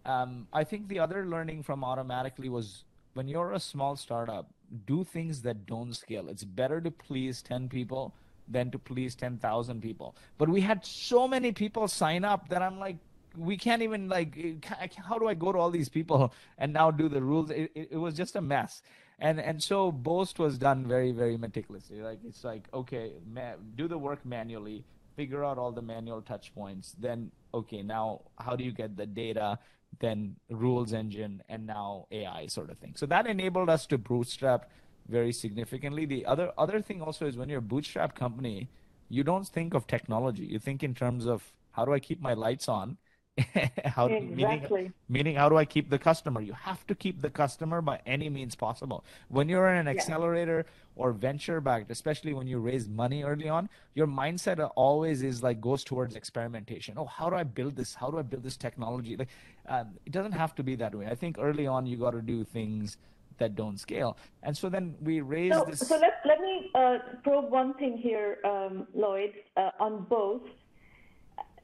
um, 0.05 0.47
I 0.53 0.63
think 0.63 0.89
the 0.89 1.01
other 1.01 1.27
learning 1.27 1.65
from 1.65 1.83
automatically 1.83 2.49
was 2.49 2.85
when 3.19 3.27
you're 3.27 3.53
a 3.53 3.59
small 3.59 3.97
startup, 3.97 4.47
do 4.87 5.03
things 5.03 5.43
that 5.43 5.67
don't 5.67 5.93
scale. 5.93 6.29
It's 6.29 6.45
better 6.45 6.81
to 6.81 6.93
please 6.93 7.43
10 7.43 7.69
people 7.69 8.15
than 8.47 8.71
to 8.71 8.79
please 8.79 9.17
10,000 9.17 9.83
people. 9.83 10.15
But 10.39 10.49
we 10.49 10.61
had 10.61 10.87
so 10.87 11.27
many 11.27 11.51
people 11.51 11.89
sign 11.89 12.25
up 12.25 12.49
that 12.51 12.63
I'm 12.63 12.79
like, 12.79 12.99
we 13.37 13.57
can't 13.57 13.83
even 13.83 14.09
like, 14.09 14.65
how 15.09 15.19
do 15.19 15.27
I 15.27 15.35
go 15.35 15.51
to 15.51 15.59
all 15.59 15.73
these 15.73 15.89
people 15.89 16.33
and 16.59 16.73
now 16.73 16.93
do 16.93 17.09
the 17.09 17.21
rules? 17.21 17.51
It, 17.51 17.73
it, 17.75 17.89
it 17.91 17.97
was 17.97 18.15
just 18.15 18.37
a 18.37 18.41
mess. 18.41 18.83
And, 19.19 19.41
and 19.41 19.61
so 19.61 19.91
Boast 19.91 20.39
was 20.39 20.57
done 20.57 20.87
very, 20.87 21.11
very 21.11 21.37
meticulously. 21.37 22.01
Like, 22.01 22.21
it's 22.25 22.45
like, 22.45 22.69
okay, 22.73 23.15
ma- 23.27 23.59
do 23.75 23.89
the 23.89 23.99
work 23.99 24.25
manually, 24.25 24.85
figure 25.17 25.45
out 25.45 25.59
all 25.59 25.73
the 25.73 25.83
manual 25.83 26.23
touch 26.23 26.55
points. 26.55 26.95
Then, 26.97 27.33
okay, 27.53 27.83
now 27.83 28.21
how 28.39 28.55
do 28.55 28.63
you 28.63 28.71
get 28.71 28.97
the 28.97 29.07
data? 29.07 29.59
Then 30.01 30.37
rules 30.51 30.93
engine 30.93 31.43
and 31.49 31.67
now 31.67 32.07
AI 32.11 32.47
sort 32.47 32.71
of 32.71 32.79
thing. 32.79 32.95
So 32.97 33.07
that 33.07 33.27
enabled 33.27 33.69
us 33.69 33.87
to 33.87 33.99
bootstrap 33.99 34.71
very 35.09 35.33
significantly. 35.33 36.07
The 36.07 36.25
other 36.27 36.53
other 36.57 36.81
thing 36.81 37.03
also 37.03 37.27
is 37.27 37.37
when 37.37 37.49
you're 37.49 37.59
a 37.59 37.63
bootstrap 37.63 38.15
company, 38.15 38.69
you 39.09 39.25
don't 39.25 39.47
think 39.47 39.75
of 39.75 39.87
technology. 39.87 40.45
You 40.45 40.59
think 40.59 40.83
in 40.83 40.95
terms 40.95 41.27
of 41.27 41.53
how 41.73 41.85
do 41.85 41.93
I 41.93 42.01
keep 42.01 42.21
my 42.21 42.35
lights 42.35 42.69
on? 42.69 42.99
how 43.85 44.07
exactly. 44.07 44.77
meaning, 44.77 44.93
meaning 45.09 45.37
how 45.37 45.49
do 45.49 45.57
I 45.57 45.65
keep 45.65 45.91
the 45.91 45.99
customer? 45.99 46.41
You 46.41 46.53
have 46.53 46.87
to 46.87 46.95
keep 46.95 47.23
the 47.23 47.31
customer 47.31 47.81
by 47.81 48.01
any 48.07 48.29
means 48.29 48.55
possible. 48.55 49.05
When 49.29 49.49
you're 49.49 49.69
in 49.69 49.79
an 49.79 49.87
yeah. 49.87 49.93
accelerator 49.93 50.67
or 50.97 51.13
venture 51.13 51.61
backed, 51.61 51.91
especially 51.91 52.35
when 52.35 52.47
you 52.47 52.59
raise 52.59 52.89
money 52.89 53.23
early 53.23 53.49
on, 53.49 53.69
your 53.95 54.07
mindset 54.07 54.59
always 54.75 55.23
is 55.23 55.43
like 55.43 55.61
goes 55.61 55.85
towards 55.85 56.17
experimentation. 56.17 56.95
Oh, 56.97 57.07
how 57.07 57.31
do 57.31 57.37
I 57.37 57.45
build 57.45 57.77
this? 57.77 57.95
How 57.95 58.11
do 58.11 58.19
I 58.19 58.23
build 58.23 58.43
this 58.43 58.57
technology? 58.57 59.17
Like, 59.17 59.29
um, 59.69 59.89
it 60.05 60.13
doesn't 60.13 60.33
have 60.33 60.55
to 60.57 60.63
be 60.63 60.75
that 60.77 60.95
way. 60.95 61.07
I 61.07 61.15
think 61.15 61.37
early 61.39 61.67
on 61.67 61.87
you 61.87 61.97
got 61.97 62.13
to 62.13 62.23
do 62.23 62.45
things 62.45 62.97
that 63.39 63.55
don't 63.55 63.79
scale. 63.79 64.17
And 64.43 64.57
so 64.57 64.69
then 64.69 64.95
we 65.01 65.21
raise 65.21 65.53
so, 65.55 65.65
this. 65.65 65.81
So 65.81 65.97
let, 65.97 66.21
let 66.25 66.41
me 66.41 66.71
uh, 66.75 66.99
probe 67.23 67.51
one 67.51 67.75
thing 67.75 67.97
here, 67.97 68.39
um, 68.45 68.87
Lloyd, 68.95 69.33
uh, 69.57 69.71
on 69.81 70.05
Boast. 70.05 70.45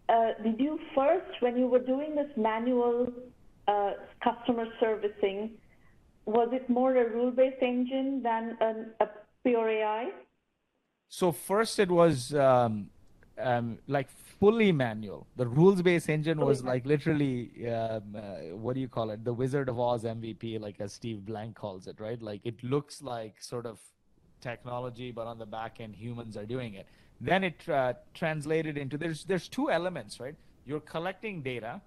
Uh, 0.08 0.30
did 0.42 0.60
you 0.60 0.78
first, 0.94 1.40
when 1.40 1.56
you 1.56 1.66
were 1.66 1.78
doing 1.78 2.14
this 2.14 2.30
manual 2.36 3.10
uh, 3.68 3.92
customer 4.22 4.66
servicing, 4.78 5.50
was 6.26 6.48
it 6.52 6.68
more 6.68 6.96
a 6.96 7.08
rule-based 7.10 7.62
engine 7.62 8.22
than 8.22 8.56
an, 8.60 8.90
a 9.00 9.06
pure 9.44 9.68
AI? 9.68 10.10
So 11.08 11.32
first 11.32 11.78
it 11.78 11.90
was 11.90 12.34
um, 12.34 12.90
um, 13.38 13.78
like 13.86 14.08
fully 14.40 14.72
manual. 14.72 15.26
The 15.36 15.46
rules 15.46 15.80
based 15.80 16.08
engine 16.10 16.38
was 16.38 16.62
like 16.62 16.84
literally, 16.84 17.68
um, 17.68 18.16
uh, 18.16 18.56
what 18.56 18.74
do 18.74 18.80
you 18.80 18.88
call 18.88 19.10
it? 19.10 19.24
The 19.24 19.32
Wizard 19.32 19.68
of 19.68 19.78
Oz 19.78 20.04
MVP, 20.04 20.60
like 20.60 20.80
as 20.80 20.92
Steve 20.92 21.24
Blank 21.24 21.56
calls 21.56 21.86
it, 21.86 22.00
right? 22.00 22.20
Like 22.20 22.40
it 22.44 22.62
looks 22.62 23.00
like 23.00 23.42
sort 23.42 23.66
of 23.66 23.78
technology, 24.40 25.10
but 25.10 25.26
on 25.26 25.38
the 25.38 25.46
back 25.46 25.80
end, 25.80 25.94
humans 25.94 26.36
are 26.36 26.46
doing 26.46 26.74
it. 26.74 26.86
Then 27.24 27.44
it 27.44 27.68
uh, 27.68 27.94
translated 28.12 28.76
into 28.76 28.98
there's 28.98 29.24
there's 29.24 29.48
two 29.48 29.70
elements, 29.70 30.20
right? 30.20 30.36
You're 30.66 30.80
collecting 30.80 31.42
data, 31.42 31.80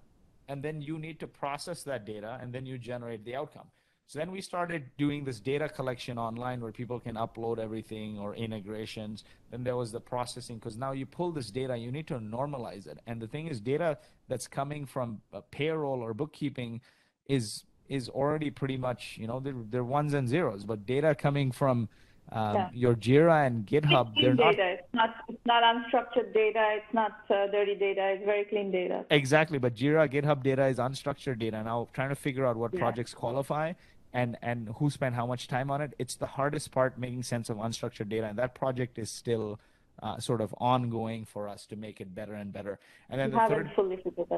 and 0.48 0.62
then 0.62 0.82
you 0.82 0.98
need 0.98 1.20
to 1.20 1.26
process 1.26 1.82
that 1.84 2.04
data, 2.04 2.38
and 2.40 2.52
then 2.52 2.66
you 2.66 2.78
generate 2.78 3.24
the 3.24 3.36
outcome. 3.36 3.68
So 4.08 4.18
then 4.18 4.30
we 4.30 4.40
started 4.40 4.90
doing 4.96 5.22
this 5.22 5.38
data 5.38 5.68
collection 5.68 6.16
online 6.16 6.62
where 6.62 6.72
people 6.72 6.98
can 6.98 7.16
upload 7.16 7.58
everything 7.58 8.18
or 8.18 8.34
integrations. 8.34 9.24
Then 9.50 9.62
there 9.62 9.76
was 9.76 9.92
the 9.92 10.00
processing 10.00 10.56
because 10.56 10.78
now 10.78 10.92
you 10.92 11.04
pull 11.04 11.30
this 11.30 11.50
data, 11.50 11.76
you 11.76 11.92
need 11.92 12.06
to 12.06 12.14
normalize 12.14 12.86
it. 12.86 13.00
And 13.06 13.20
the 13.20 13.26
thing 13.26 13.48
is, 13.48 13.60
data 13.60 13.98
that's 14.26 14.48
coming 14.48 14.86
from 14.86 15.20
payroll 15.50 16.00
or 16.00 16.14
bookkeeping 16.14 16.80
is 17.28 17.64
is 17.88 18.08
already 18.08 18.50
pretty 18.50 18.76
much 18.76 19.16
you 19.18 19.26
know 19.26 19.40
they're, 19.40 19.62
they're 19.70 19.84
ones 19.84 20.14
and 20.14 20.26
zeros. 20.26 20.64
But 20.64 20.86
data 20.86 21.14
coming 21.14 21.52
from 21.52 21.88
um, 22.32 22.54
yeah. 22.54 22.68
your 22.72 22.94
Jira 22.94 23.46
and 23.46 23.66
GitHub, 23.66 24.12
they're 24.20 24.34
not. 24.34 24.56
Data. 24.56 24.76
It's 24.80 24.94
not 24.94 25.14
it's 25.28 25.46
not 25.46 25.62
unstructured 25.62 26.34
data. 26.34 26.76
It's 26.76 26.94
not 26.94 27.12
uh, 27.30 27.46
dirty 27.46 27.74
data. 27.74 28.14
It's 28.14 28.24
very 28.24 28.44
clean 28.44 28.70
data. 28.70 29.04
Exactly, 29.10 29.58
but 29.58 29.74
Jira, 29.74 30.08
GitHub 30.10 30.42
data 30.42 30.66
is 30.66 30.78
unstructured 30.78 31.38
data. 31.38 31.62
Now, 31.62 31.88
trying 31.92 32.10
to 32.10 32.14
figure 32.14 32.46
out 32.46 32.56
what 32.56 32.74
yeah. 32.74 32.80
projects 32.80 33.14
qualify 33.14 33.72
and 34.12 34.36
and 34.42 34.68
who 34.78 34.90
spent 34.90 35.14
how 35.14 35.26
much 35.26 35.48
time 35.48 35.70
on 35.70 35.80
it 35.80 35.94
it's 35.98 36.14
the 36.16 36.26
hardest 36.26 36.70
part 36.70 36.98
making 36.98 37.22
sense 37.22 37.50
of 37.50 37.56
unstructured 37.58 38.08
data 38.08 38.26
and 38.26 38.38
that 38.38 38.54
project 38.54 38.98
is 38.98 39.10
still 39.10 39.60
uh, 40.02 40.18
sort 40.18 40.40
of 40.40 40.54
ongoing 40.58 41.24
for 41.24 41.48
us 41.48 41.66
to 41.66 41.76
make 41.76 42.00
it 42.00 42.14
better 42.14 42.34
and 42.34 42.52
better 42.52 42.78
and 43.10 43.20
then 43.20 43.30
you 43.30 43.38
the 43.38 43.48
third 43.48 43.70
fully 43.74 43.96
figured 43.96 44.28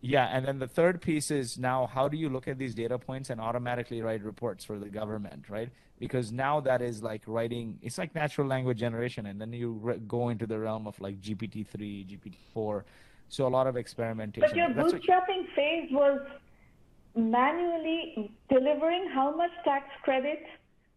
yeah 0.00 0.28
and 0.32 0.46
then 0.46 0.58
the 0.58 0.66
third 0.66 1.00
piece 1.00 1.30
is 1.30 1.58
now 1.58 1.86
how 1.86 2.08
do 2.08 2.16
you 2.16 2.28
look 2.28 2.48
at 2.48 2.58
these 2.58 2.74
data 2.74 2.98
points 2.98 3.30
and 3.30 3.40
automatically 3.40 4.00
write 4.02 4.22
reports 4.22 4.64
for 4.64 4.78
the 4.78 4.88
government 4.88 5.44
right 5.48 5.70
because 5.98 6.32
now 6.32 6.60
that 6.60 6.80
is 6.80 7.02
like 7.02 7.22
writing 7.26 7.78
it's 7.82 7.98
like 7.98 8.14
natural 8.14 8.46
language 8.46 8.78
generation 8.78 9.26
and 9.26 9.40
then 9.40 9.52
you 9.52 9.72
re- 9.82 9.98
go 10.08 10.30
into 10.30 10.46
the 10.46 10.58
realm 10.58 10.86
of 10.86 10.98
like 11.00 11.20
gpt-3 11.20 11.66
gpt-4 12.56 12.82
so 13.28 13.46
a 13.46 13.48
lot 13.48 13.66
of 13.66 13.76
experimentation 13.76 14.48
but 14.48 14.56
your 14.56 14.72
That's 14.72 14.92
bootstrapping 14.92 15.44
what... 15.44 15.54
phase 15.54 15.88
was 15.92 16.20
manually 17.16 18.32
delivering 18.48 19.08
how 19.12 19.34
much 19.34 19.50
tax 19.64 19.86
credit 20.02 20.44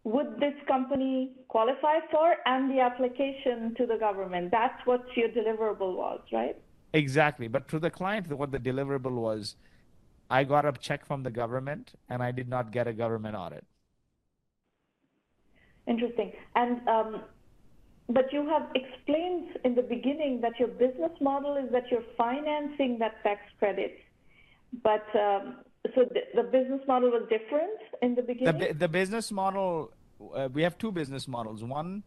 would 0.03 0.39
this 0.39 0.53
company 0.67 1.31
qualify 1.47 1.99
for 2.11 2.35
and 2.45 2.69
the 2.69 2.81
application 2.81 3.73
to 3.75 3.85
the 3.85 3.97
government. 3.97 4.51
That's 4.51 4.85
what 4.85 5.05
your 5.15 5.29
deliverable 5.29 5.95
was, 5.95 6.19
right? 6.31 6.57
Exactly. 6.93 7.47
But 7.47 7.67
to 7.69 7.79
the 7.79 7.89
client, 7.89 8.29
what 8.29 8.51
the 8.51 8.59
deliverable 8.59 9.15
was, 9.15 9.55
I 10.29 10.43
got 10.43 10.65
a 10.65 10.71
check 10.71 11.05
from 11.05 11.23
the 11.23 11.31
government 11.31 11.93
and 12.09 12.21
I 12.21 12.31
did 12.31 12.47
not 12.47 12.71
get 12.71 12.87
a 12.87 12.93
government 12.93 13.35
audit. 13.35 13.65
Interesting. 15.87 16.31
And 16.55 16.87
um, 16.87 17.21
but 18.09 18.31
you 18.31 18.47
have 18.47 18.67
explained 18.75 19.57
in 19.63 19.75
the 19.75 19.81
beginning 19.81 20.41
that 20.41 20.59
your 20.59 20.67
business 20.67 21.11
model 21.21 21.57
is 21.57 21.71
that 21.71 21.89
you're 21.89 22.03
financing 22.17 22.99
that 22.99 23.21
tax 23.23 23.41
credit, 23.59 23.97
but 24.83 25.05
um, 25.15 25.57
so 25.95 26.05
the, 26.05 26.21
the 26.35 26.43
business 26.43 26.81
model 26.87 27.11
was 27.11 27.23
different 27.29 27.79
in 28.01 28.15
the 28.15 28.21
beginning. 28.21 28.57
The, 28.57 28.73
the 28.73 28.87
business 28.87 29.31
model, 29.31 29.93
uh, 30.33 30.49
we 30.51 30.63
have 30.63 30.77
two 30.77 30.91
business 30.91 31.27
models. 31.27 31.63
One, 31.63 32.03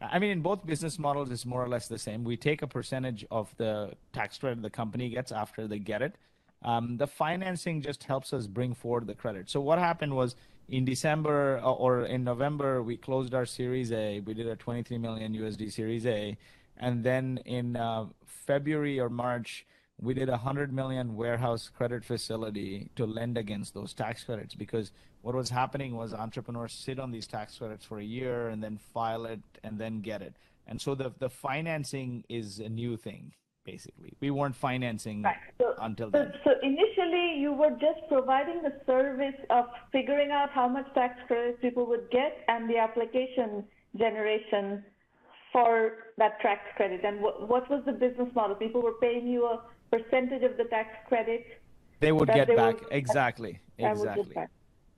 I 0.00 0.18
mean, 0.18 0.30
in 0.30 0.40
both 0.40 0.64
business 0.64 0.98
models, 0.98 1.30
it's 1.30 1.44
more 1.44 1.62
or 1.62 1.68
less 1.68 1.88
the 1.88 1.98
same. 1.98 2.24
We 2.24 2.36
take 2.36 2.62
a 2.62 2.66
percentage 2.66 3.26
of 3.30 3.54
the 3.56 3.92
tax 4.12 4.38
credit 4.38 4.62
the 4.62 4.70
company 4.70 5.10
gets 5.10 5.32
after 5.32 5.66
they 5.68 5.78
get 5.78 6.02
it, 6.02 6.16
Um, 6.62 6.96
the 6.98 7.06
financing 7.06 7.80
just 7.80 8.04
helps 8.04 8.32
us 8.32 8.46
bring 8.46 8.74
forward 8.74 9.06
the 9.06 9.14
credit. 9.14 9.48
So 9.48 9.60
what 9.60 9.78
happened 9.78 10.14
was 10.14 10.36
in 10.68 10.84
December 10.84 11.58
uh, 11.62 11.72
or 11.72 12.04
in 12.04 12.22
November, 12.24 12.82
we 12.82 12.96
closed 12.96 13.34
our 13.34 13.46
Series 13.46 13.92
A. 13.92 14.20
We 14.20 14.34
did 14.34 14.46
a 14.46 14.56
23 14.56 14.98
million 14.98 15.34
USD 15.34 15.72
Series 15.72 16.06
A. 16.06 16.36
And 16.76 17.02
then 17.04 17.40
in 17.44 17.76
uh, 17.76 18.06
February 18.26 19.00
or 19.00 19.08
March, 19.08 19.66
we 20.02 20.14
did 20.14 20.28
a 20.28 20.32
100 20.32 20.72
million 20.72 21.14
warehouse 21.14 21.70
credit 21.74 22.04
facility 22.04 22.90
to 22.96 23.06
lend 23.06 23.36
against 23.36 23.74
those 23.74 23.92
tax 23.92 24.24
credits 24.24 24.54
because 24.54 24.92
what 25.22 25.34
was 25.34 25.50
happening 25.50 25.94
was 25.94 26.14
entrepreneurs 26.14 26.72
sit 26.72 26.98
on 26.98 27.10
these 27.10 27.26
tax 27.26 27.58
credits 27.58 27.84
for 27.84 27.98
a 27.98 28.04
year 28.04 28.48
and 28.48 28.62
then 28.62 28.78
file 28.94 29.26
it 29.26 29.40
and 29.62 29.78
then 29.78 30.00
get 30.00 30.22
it. 30.22 30.34
And 30.66 30.80
so 30.80 30.94
the, 30.94 31.12
the 31.18 31.28
financing 31.28 32.24
is 32.28 32.60
a 32.60 32.68
new 32.68 32.96
thing 32.96 33.32
basically. 33.64 34.14
We 34.20 34.30
weren't 34.30 34.56
financing 34.56 35.22
right. 35.22 35.36
so, 35.58 35.74
until 35.80 36.10
so, 36.10 36.18
then. 36.18 36.32
So 36.44 36.50
initially, 36.62 37.38
you 37.38 37.52
were 37.52 37.70
just 37.70 38.00
providing 38.08 38.62
the 38.62 38.72
service 38.86 39.38
of 39.50 39.66
figuring 39.92 40.30
out 40.30 40.50
how 40.50 40.66
much 40.66 40.86
tax 40.94 41.14
credits 41.26 41.58
people 41.60 41.86
would 41.86 42.10
get 42.10 42.38
and 42.48 42.68
the 42.70 42.78
application 42.78 43.64
generation 43.96 44.82
for 45.52 45.92
that 46.16 46.40
tax 46.40 46.60
credit. 46.76 47.04
And 47.04 47.20
what, 47.20 47.48
what 47.48 47.68
was 47.70 47.82
the 47.84 47.92
business 47.92 48.28
model? 48.34 48.56
People 48.56 48.82
were 48.82 48.98
paying 49.00 49.26
you 49.26 49.44
a 49.46 49.60
percentage 49.90 50.42
of 50.42 50.56
the 50.56 50.64
tax 50.64 50.88
credit. 51.08 51.46
They 52.00 52.12
would 52.12 52.28
get 52.28 52.48
they 52.48 52.56
back 52.56 52.80
would, 52.80 52.92
exactly, 52.92 53.60
exactly. 53.78 54.34
Back. 54.34 54.50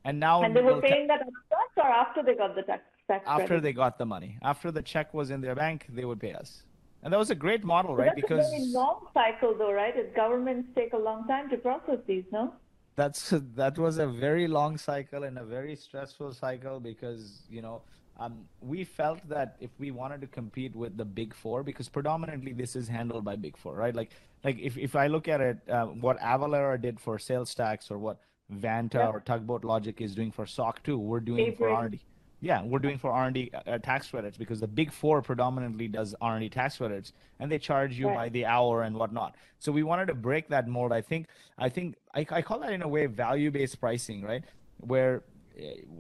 And 0.04 0.18
now, 0.18 0.42
and 0.42 0.54
they 0.54 0.62
were 0.62 0.80
paying 0.80 1.06
that 1.08 1.20
upfront 1.20 1.84
or 1.84 1.90
after 1.90 2.22
they 2.22 2.34
got 2.34 2.54
the 2.54 2.62
tax. 2.62 2.82
tax 3.08 3.24
after 3.26 3.46
credit? 3.46 3.62
they 3.62 3.72
got 3.72 3.98
the 3.98 4.06
money, 4.06 4.38
after 4.42 4.70
the 4.70 4.82
check 4.82 5.12
was 5.14 5.30
in 5.30 5.40
their 5.40 5.54
bank, 5.54 5.86
they 5.88 6.04
would 6.04 6.20
pay 6.20 6.32
us. 6.32 6.62
And 7.02 7.12
that 7.12 7.18
was 7.18 7.30
a 7.30 7.34
great 7.34 7.64
model, 7.64 7.96
right? 7.96 8.06
That's 8.06 8.20
because 8.20 8.46
a 8.46 8.50
very 8.50 8.66
long 8.66 9.06
cycle, 9.12 9.54
though, 9.58 9.72
right? 9.72 9.96
As 9.96 10.06
governments 10.14 10.68
take 10.76 10.92
a 10.92 10.98
long 10.98 11.26
time 11.26 11.50
to 11.50 11.56
process 11.56 11.98
these, 12.06 12.24
no? 12.30 12.54
That's 12.94 13.30
that 13.56 13.78
was 13.78 13.98
a 13.98 14.06
very 14.06 14.46
long 14.46 14.78
cycle 14.78 15.24
and 15.24 15.38
a 15.38 15.44
very 15.44 15.74
stressful 15.74 16.32
cycle 16.32 16.78
because 16.78 17.42
you 17.48 17.62
know 17.62 17.82
um, 18.18 18.44
we 18.60 18.84
felt 18.84 19.26
that 19.28 19.56
if 19.60 19.70
we 19.78 19.90
wanted 19.90 20.20
to 20.20 20.26
compete 20.26 20.74
with 20.76 20.96
the 20.96 21.04
big 21.04 21.34
four, 21.34 21.62
because 21.62 21.88
predominantly 21.88 22.52
this 22.52 22.76
is 22.76 22.88
handled 22.88 23.24
by 23.24 23.36
big 23.36 23.56
four, 23.56 23.74
right? 23.74 23.94
Like 23.94 24.10
like 24.44 24.58
if, 24.58 24.76
if 24.76 24.96
I 24.96 25.06
look 25.06 25.28
at 25.28 25.40
it, 25.40 25.58
uh, 25.68 25.86
what 25.86 26.18
Avalara 26.20 26.80
did 26.80 27.00
for 27.00 27.18
sales 27.18 27.54
tax 27.54 27.90
or 27.90 27.98
what 27.98 28.18
Vanta 28.52 28.94
yeah. 28.94 29.08
or 29.08 29.20
Tugboat 29.20 29.64
Logic 29.64 29.98
is 30.00 30.14
doing 30.14 30.30
for 30.30 30.46
SOC 30.46 30.82
2, 30.82 30.98
we're 30.98 31.20
doing 31.20 31.54
for 31.54 31.68
R&D. 31.68 32.00
Yeah, 32.40 32.60
we're 32.64 32.80
doing 32.80 32.98
for 32.98 33.12
R&D 33.12 33.52
uh, 33.54 33.78
tax 33.78 34.08
credits 34.08 34.36
because 34.36 34.58
the 34.58 34.66
big 34.66 34.92
four 34.92 35.22
predominantly 35.22 35.86
does 35.86 36.12
R&D 36.20 36.48
tax 36.48 36.76
credits, 36.76 37.12
and 37.38 37.50
they 37.50 37.58
charge 37.58 37.96
you 37.96 38.08
right. 38.08 38.16
by 38.16 38.28
the 38.30 38.46
hour 38.46 38.82
and 38.82 38.96
whatnot. 38.96 39.36
So 39.60 39.70
we 39.70 39.84
wanted 39.84 40.06
to 40.06 40.14
break 40.14 40.48
that 40.48 40.66
mold. 40.66 40.92
I 40.92 41.02
think 41.02 41.28
I 41.56 41.68
think 41.68 41.94
I, 42.14 42.26
I 42.30 42.42
call 42.42 42.58
that 42.60 42.72
in 42.72 42.82
a 42.82 42.88
way 42.88 43.06
value-based 43.06 43.78
pricing, 43.78 44.22
right? 44.22 44.42
Where 44.78 45.22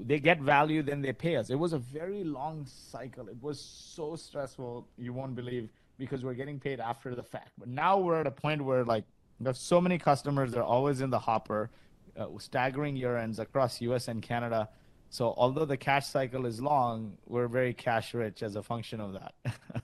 they 0.00 0.18
get 0.18 0.40
value, 0.40 0.82
then 0.82 1.02
they 1.02 1.12
pay 1.12 1.36
us. 1.36 1.50
It 1.50 1.58
was 1.58 1.72
a 1.72 1.78
very 1.78 2.24
long 2.24 2.66
cycle. 2.66 3.28
It 3.28 3.36
was 3.40 3.60
so 3.60 4.16
stressful, 4.16 4.88
you 4.98 5.12
won't 5.12 5.34
believe, 5.34 5.70
because 5.98 6.24
we're 6.24 6.34
getting 6.34 6.58
paid 6.58 6.80
after 6.80 7.14
the 7.14 7.22
fact. 7.22 7.50
But 7.58 7.68
now 7.68 7.98
we're 7.98 8.20
at 8.20 8.26
a 8.26 8.30
point 8.30 8.64
where 8.64 8.84
like 8.84 9.04
there's 9.40 9.58
so 9.58 9.80
many 9.80 9.98
customers, 9.98 10.52
they're 10.52 10.62
always 10.62 11.00
in 11.00 11.10
the 11.10 11.18
hopper, 11.18 11.70
uh, 12.16 12.26
staggering 12.38 12.96
year 12.96 13.16
ends 13.16 13.38
across 13.38 13.80
U.S. 13.80 14.08
and 14.08 14.22
Canada 14.22 14.68
so 15.12 15.34
although 15.36 15.66
the 15.66 15.76
cash 15.76 16.06
cycle 16.06 16.46
is 16.46 16.58
long, 16.58 17.18
we're 17.26 17.46
very 17.46 17.74
cash 17.74 18.14
rich 18.14 18.42
as 18.42 18.56
a 18.56 18.62
function 18.62 18.98
of 18.98 19.12
that. 19.12 19.34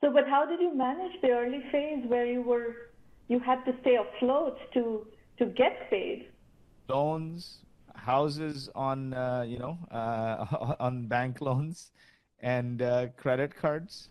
so, 0.00 0.12
but 0.12 0.28
how 0.28 0.46
did 0.46 0.60
you 0.60 0.72
manage 0.72 1.20
the 1.20 1.30
early 1.30 1.60
phase 1.72 2.04
where 2.06 2.24
you 2.24 2.40
were 2.40 2.92
you 3.26 3.40
had 3.40 3.64
to 3.64 3.74
stay 3.80 3.96
afloat 3.96 4.56
to 4.74 5.04
to 5.38 5.46
get 5.46 5.90
paid? 5.90 6.28
Loans, 6.88 7.63
houses 8.04 8.68
on 8.74 9.14
uh, 9.14 9.44
you 9.46 9.58
know 9.58 9.78
uh, 9.90 10.74
on 10.80 11.06
bank 11.06 11.40
loans, 11.40 11.92
and 12.40 12.82
uh, 12.82 13.06
credit 13.16 13.56
cards, 13.56 14.10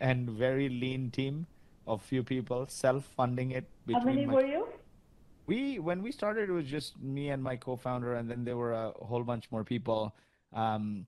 and 0.00 0.30
very 0.30 0.68
lean 0.68 1.10
team 1.10 1.46
of 1.86 2.02
few 2.02 2.22
people 2.22 2.66
self 2.68 3.04
funding 3.16 3.50
it. 3.52 3.66
How 3.92 4.00
many 4.00 4.26
my... 4.26 4.34
were 4.34 4.46
you? 4.46 4.66
we 5.50 5.80
when 5.80 6.00
we 6.00 6.12
started 6.12 6.48
it 6.48 6.52
was 6.52 6.66
just 6.66 6.98
me 7.02 7.30
and 7.30 7.42
my 7.42 7.56
co-founder 7.56 8.14
and 8.14 8.30
then 8.30 8.44
there 8.44 8.56
were 8.56 8.72
a 8.72 8.92
whole 9.10 9.24
bunch 9.24 9.50
more 9.50 9.64
people 9.64 10.14
um, 10.52 11.06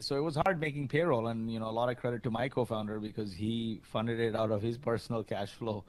so 0.00 0.16
it 0.16 0.24
was 0.28 0.34
hard 0.44 0.60
making 0.60 0.88
payroll 0.88 1.28
and 1.28 1.50
you 1.52 1.60
know 1.60 1.68
a 1.68 1.76
lot 1.80 1.88
of 1.88 1.96
credit 1.96 2.22
to 2.24 2.30
my 2.30 2.48
co-founder 2.48 2.98
because 2.98 3.32
he 3.32 3.80
funded 3.82 4.18
it 4.18 4.34
out 4.34 4.50
of 4.50 4.60
his 4.60 4.76
personal 4.76 5.22
cash 5.22 5.52
flow 5.52 5.84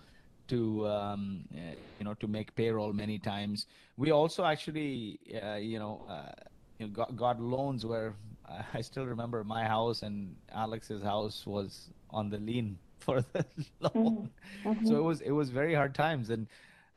to 0.48 0.88
um, 0.88 1.46
you 1.52 2.06
know 2.06 2.14
to 2.16 2.28
make 2.28 2.56
payroll 2.56 2.94
many 2.94 3.20
times 3.20 3.68
we 3.98 4.12
also 4.12 4.44
actually 4.46 5.20
uh, 5.44 5.56
you 5.56 5.80
know, 5.80 6.06
uh, 6.10 6.32
you 6.80 6.88
know 6.88 6.92
got, 6.92 7.16
got 7.16 7.42
loans 7.42 7.86
where 7.86 8.14
uh, 8.48 8.62
I 8.74 8.82
still 8.82 9.06
remember 9.06 9.44
my 9.44 9.66
house 9.66 10.04
and 10.04 10.36
Alex's 10.54 11.04
house 11.04 11.46
was 11.46 11.90
on 12.10 12.30
the 12.30 12.38
lien 12.38 12.78
for 13.00 13.22
the 13.34 13.46
loan. 13.80 14.30
Mm-hmm. 14.66 14.88
So 14.88 14.98
it 14.98 15.04
was 15.04 15.22
it 15.22 15.32
was 15.32 15.50
very 15.50 15.74
hard 15.74 15.96
times 15.96 16.30
and 16.30 16.48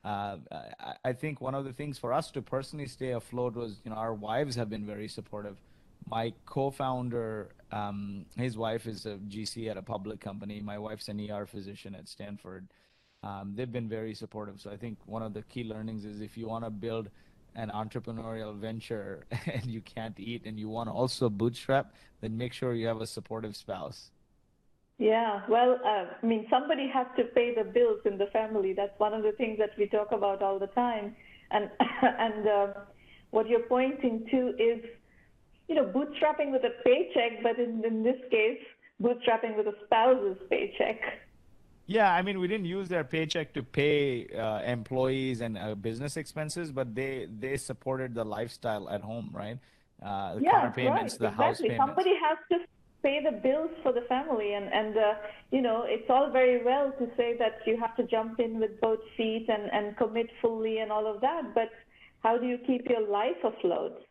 uh, 0.04 0.36
I, 0.50 0.94
I, 1.04 1.12
think 1.12 1.42
one 1.42 1.54
of 1.54 1.66
the 1.66 1.74
things 1.74 1.98
for 1.98 2.14
us 2.14 2.30
to 2.30 2.40
personally 2.40 2.86
stay 2.86 3.10
afloat 3.10 3.54
was, 3.54 3.80
you 3.84 3.90
know, 3.90 3.98
our 3.98 4.14
wives 4.14 4.56
have 4.56 4.70
been 4.70 4.86
very 4.86 5.08
supportive. 5.08 5.58
My 6.08 6.32
co-founder, 6.46 7.50
um, 7.70 8.24
his 8.36 8.56
wife 8.56 8.86
is 8.86 9.04
a 9.04 9.18
GC 9.28 9.70
at 9.70 9.76
a 9.76 9.82
public 9.82 10.18
company. 10.18 10.60
My 10.60 10.78
wife's 10.78 11.08
an 11.08 11.20
ER 11.30 11.44
physician 11.44 11.94
at 11.94 12.08
Stanford. 12.08 12.68
Um, 13.22 13.52
they've 13.54 13.70
been 13.70 13.88
very 13.88 14.14
supportive. 14.14 14.60
So 14.60 14.70
I 14.70 14.76
think 14.76 14.98
one 15.06 15.22
of 15.22 15.34
the 15.34 15.42
key 15.42 15.64
learnings 15.64 16.04
is 16.04 16.20
if 16.20 16.36
you 16.36 16.48
want 16.48 16.64
to 16.64 16.70
build 16.70 17.10
an 17.54 17.70
entrepreneurial 17.74 18.56
venture 18.56 19.26
and 19.46 19.66
you 19.66 19.80
can't 19.80 20.18
eat 20.18 20.42
and 20.46 20.58
you 20.58 20.68
want 20.68 20.88
to 20.88 20.92
also 20.92 21.28
bootstrap, 21.28 21.94
then 22.20 22.36
make 22.36 22.52
sure 22.52 22.72
you 22.74 22.86
have 22.86 23.00
a 23.00 23.06
supportive 23.06 23.56
spouse. 23.56 24.10
Yeah, 24.98 25.40
well, 25.48 25.78
uh, 25.82 26.04
I 26.22 26.26
mean, 26.26 26.46
somebody 26.50 26.86
has 26.92 27.06
to 27.16 27.24
pay 27.24 27.54
the 27.54 27.64
bills 27.64 28.00
in 28.04 28.18
the 28.18 28.26
family. 28.26 28.74
That's 28.74 28.92
one 28.98 29.14
of 29.14 29.22
the 29.22 29.32
things 29.32 29.58
that 29.58 29.70
we 29.78 29.86
talk 29.86 30.12
about 30.12 30.42
all 30.42 30.58
the 30.58 30.66
time. 30.68 31.16
And 31.50 31.70
and 32.02 32.46
uh, 32.46 32.66
what 33.30 33.48
you're 33.48 33.60
pointing 33.60 34.26
to 34.30 34.48
is, 34.62 34.84
you 35.68 35.74
know, 35.74 35.84
bootstrapping 35.84 36.52
with 36.52 36.64
a 36.64 36.82
paycheck, 36.84 37.42
but 37.42 37.58
in, 37.58 37.82
in 37.82 38.02
this 38.02 38.20
case, 38.30 38.60
bootstrapping 39.02 39.56
with 39.56 39.66
a 39.68 39.74
spouse's 39.86 40.36
paycheck. 40.50 41.00
Yeah, 41.90 42.14
I 42.14 42.22
mean, 42.22 42.38
we 42.38 42.46
didn't 42.46 42.66
use 42.66 42.88
their 42.88 43.02
paycheck 43.02 43.52
to 43.54 43.64
pay 43.64 44.28
uh, 44.28 44.60
employees 44.60 45.40
and 45.40 45.58
uh, 45.58 45.74
business 45.74 46.16
expenses, 46.16 46.70
but 46.70 46.94
they 46.94 47.26
they 47.40 47.56
supported 47.56 48.14
the 48.14 48.24
lifestyle 48.24 48.88
at 48.88 49.00
home, 49.00 49.30
right? 49.32 49.58
Uh, 50.00 50.36
the 50.36 50.42
yeah, 50.42 50.60
car 50.60 50.70
payments, 50.70 51.14
right, 51.14 51.18
the 51.18 51.26
exactly. 51.26 51.44
house 51.44 51.60
payments. 51.60 51.84
Somebody 51.84 52.14
has 52.26 52.38
to 52.52 52.58
pay 53.02 53.18
the 53.24 53.32
bills 53.32 53.72
for 53.82 53.92
the 53.92 54.02
family 54.02 54.54
and 54.54 54.72
and 54.72 54.96
uh, 54.96 55.14
you 55.50 55.62
know 55.62 55.82
it's 55.84 56.08
all 56.08 56.30
very 56.30 56.62
well 56.62 56.92
to 57.00 57.08
say 57.16 57.36
that 57.36 57.58
you 57.66 57.76
have 57.76 57.96
to 57.96 58.04
jump 58.04 58.38
in 58.38 58.60
with 58.60 58.80
both 58.80 59.00
feet 59.16 59.46
and 59.48 59.64
and 59.72 59.96
commit 59.96 60.28
fully 60.40 60.78
and 60.78 60.92
all 60.92 61.06
of 61.12 61.20
that 61.20 61.54
but 61.54 61.70
how 62.22 62.36
do 62.36 62.46
you 62.46 62.58
keep 62.66 62.88
your 62.90 63.04
life 63.08 63.40
afloat 63.42 64.02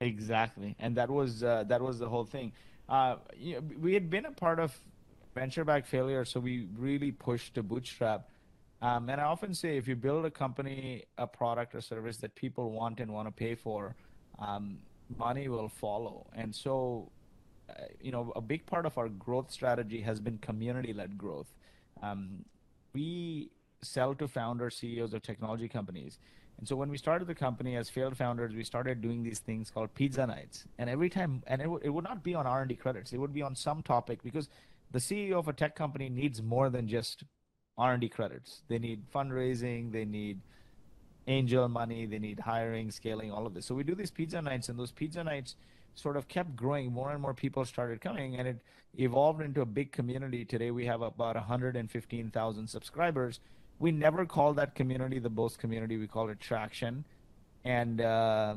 exactly 0.00 0.74
and 0.80 0.96
that 0.96 1.08
was 1.08 1.44
uh, 1.44 1.62
that 1.68 1.80
was 1.80 2.00
the 2.00 2.08
whole 2.08 2.24
thing 2.24 2.52
uh, 2.88 3.16
you 3.36 3.54
know, 3.54 3.62
we 3.80 3.94
had 3.94 4.10
been 4.10 4.24
a 4.24 4.32
part 4.32 4.58
of 4.58 4.76
venture 5.38 5.64
back 5.64 5.86
failure 5.86 6.24
so 6.24 6.40
we 6.40 6.66
really 6.76 7.12
pushed 7.12 7.54
to 7.54 7.62
bootstrap 7.62 8.28
um, 8.82 9.08
and 9.08 9.20
i 9.20 9.24
often 9.24 9.52
say 9.54 9.76
if 9.76 9.86
you 9.86 9.96
build 9.96 10.24
a 10.24 10.30
company 10.30 11.04
a 11.18 11.26
product 11.26 11.74
or 11.74 11.80
service 11.80 12.16
that 12.18 12.34
people 12.34 12.70
want 12.70 13.00
and 13.00 13.10
want 13.12 13.26
to 13.28 13.32
pay 13.32 13.54
for 13.54 13.94
um, 14.38 14.78
money 15.16 15.48
will 15.48 15.68
follow 15.68 16.26
and 16.34 16.54
so 16.54 17.10
uh, 17.68 17.82
you 18.00 18.10
know, 18.10 18.32
a 18.34 18.40
big 18.40 18.64
part 18.66 18.86
of 18.86 18.96
our 18.96 19.08
growth 19.08 19.50
strategy 19.50 20.00
has 20.00 20.20
been 20.20 20.38
community-led 20.38 21.18
growth. 21.18 21.48
Um, 22.02 22.44
we 22.94 23.50
sell 23.82 24.14
to 24.14 24.26
founders, 24.26 24.76
CEOs 24.76 25.12
of 25.12 25.22
technology 25.22 25.68
companies. 25.68 26.18
And 26.58 26.66
so 26.66 26.74
when 26.74 26.88
we 26.88 26.96
started 26.96 27.28
the 27.28 27.34
company 27.34 27.76
as 27.76 27.88
failed 27.88 28.16
founders, 28.16 28.54
we 28.54 28.64
started 28.64 29.00
doing 29.00 29.22
these 29.22 29.38
things 29.38 29.70
called 29.70 29.94
pizza 29.94 30.26
nights. 30.26 30.64
And 30.78 30.88
every 30.88 31.10
time, 31.10 31.42
and 31.46 31.60
it, 31.60 31.64
w- 31.64 31.80
it 31.82 31.90
would 31.90 32.04
not 32.04 32.24
be 32.24 32.34
on 32.34 32.46
R&D 32.46 32.74
credits. 32.76 33.12
It 33.12 33.18
would 33.18 33.32
be 33.32 33.42
on 33.42 33.54
some 33.54 33.82
topic 33.82 34.22
because 34.22 34.48
the 34.90 34.98
CEO 34.98 35.34
of 35.34 35.48
a 35.48 35.52
tech 35.52 35.76
company 35.76 36.08
needs 36.08 36.42
more 36.42 36.70
than 36.70 36.88
just 36.88 37.24
R&D 37.76 38.08
credits. 38.08 38.62
They 38.68 38.78
need 38.78 39.02
fundraising. 39.14 39.92
They 39.92 40.04
need 40.04 40.40
angel 41.26 41.68
money. 41.68 42.06
They 42.06 42.18
need 42.18 42.40
hiring, 42.40 42.90
scaling, 42.90 43.30
all 43.30 43.46
of 43.46 43.54
this. 43.54 43.66
So 43.66 43.74
we 43.74 43.84
do 43.84 43.94
these 43.94 44.10
pizza 44.10 44.40
nights, 44.40 44.68
and 44.68 44.78
those 44.78 44.92
pizza 44.92 45.22
nights– 45.22 45.56
sort 45.98 46.16
of 46.16 46.28
kept 46.28 46.54
growing. 46.56 46.92
More 46.92 47.10
and 47.10 47.20
more 47.20 47.34
people 47.34 47.64
started 47.64 48.00
coming, 48.00 48.36
and 48.36 48.48
it 48.48 48.58
evolved 48.96 49.42
into 49.42 49.60
a 49.60 49.66
big 49.66 49.92
community. 49.92 50.44
Today 50.44 50.70
we 50.70 50.86
have 50.86 51.02
about 51.02 51.34
115,000 51.34 52.66
subscribers. 52.68 53.40
We 53.78 53.92
never 53.92 54.24
call 54.24 54.54
that 54.54 54.74
community 54.74 55.18
the 55.18 55.30
Boast 55.30 55.58
community. 55.58 55.96
We 55.96 56.06
call 56.06 56.28
it 56.28 56.40
Traction. 56.40 57.04
And 57.64 58.00
uh, 58.00 58.54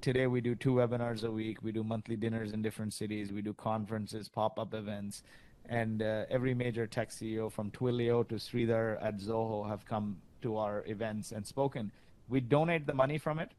today 0.00 0.26
we 0.26 0.40
do 0.40 0.54
two 0.54 0.74
webinars 0.74 1.24
a 1.24 1.30
week. 1.30 1.62
We 1.62 1.72
do 1.72 1.82
monthly 1.82 2.16
dinners 2.16 2.52
in 2.52 2.62
different 2.62 2.92
cities. 2.92 3.32
We 3.32 3.42
do 3.42 3.54
conferences, 3.54 4.28
pop-up 4.28 4.74
events. 4.74 5.22
And 5.68 6.02
uh, 6.02 6.24
every 6.28 6.54
major 6.54 6.86
tech 6.86 7.10
CEO 7.10 7.50
from 7.50 7.70
Twilio 7.70 8.28
to 8.28 8.34
Sridhar 8.34 9.02
at 9.02 9.18
Zoho 9.18 9.68
have 9.68 9.84
come 9.86 10.18
to 10.42 10.56
our 10.56 10.84
events 10.86 11.32
and 11.32 11.46
spoken. 11.46 11.90
We 12.28 12.40
donate 12.40 12.86
the 12.86 12.94
money 12.94 13.18
from 13.18 13.38
it, 13.38 13.52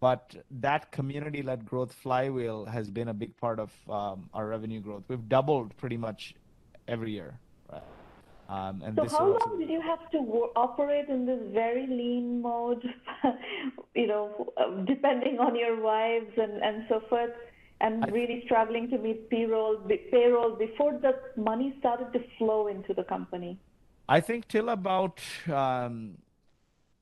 but 0.00 0.36
that 0.50 0.92
community-led 0.92 1.64
growth 1.64 1.92
flywheel 1.92 2.66
has 2.66 2.90
been 2.90 3.08
a 3.08 3.14
big 3.14 3.36
part 3.38 3.58
of 3.58 3.72
um, 3.88 4.28
our 4.34 4.46
revenue 4.46 4.80
growth. 4.80 5.04
We've 5.08 5.28
doubled 5.28 5.76
pretty 5.76 5.96
much 5.96 6.34
every 6.86 7.12
year. 7.12 7.38
Right? 7.72 7.82
Um, 8.48 8.82
and 8.84 8.94
so 8.96 9.08
how 9.08 9.26
long 9.26 9.58
did 9.58 9.68
you 9.68 9.80
have 9.80 10.08
to 10.12 10.18
operate 10.54 11.08
in 11.08 11.26
this 11.26 11.40
very 11.52 11.86
lean 11.86 12.42
mode, 12.42 12.84
you 13.94 14.06
know, 14.06 14.52
depending 14.86 15.38
on 15.40 15.56
your 15.56 15.80
wives 15.80 16.30
and, 16.36 16.62
and 16.62 16.84
so 16.88 17.00
forth, 17.08 17.30
and 17.80 18.10
really 18.12 18.42
struggling 18.46 18.88
to 18.90 18.98
meet 18.98 19.28
payroll, 19.30 19.76
payroll 20.10 20.56
before 20.56 20.98
the 20.98 21.14
money 21.40 21.74
started 21.78 22.12
to 22.12 22.20
flow 22.38 22.68
into 22.68 22.94
the 22.94 23.04
company? 23.04 23.58
I 24.08 24.20
think 24.20 24.48
till 24.48 24.70
about 24.70 25.20
um, 25.52 26.16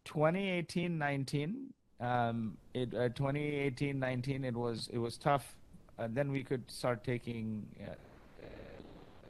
2018, 0.05 0.99
19, 0.99 1.67
um, 2.01 2.57
it, 2.73 2.95
uh, 2.95 3.09
2018, 3.11 3.99
19, 3.99 4.45
it 4.45 4.55
was, 4.55 4.89
it 4.93 4.99
was 4.99 5.17
tough. 5.17 5.55
And 5.99 6.15
then 6.15 6.33
we 6.33 6.43
could 6.43 6.69
start 6.71 7.05
taking, 7.05 7.67
uh, 7.87 7.95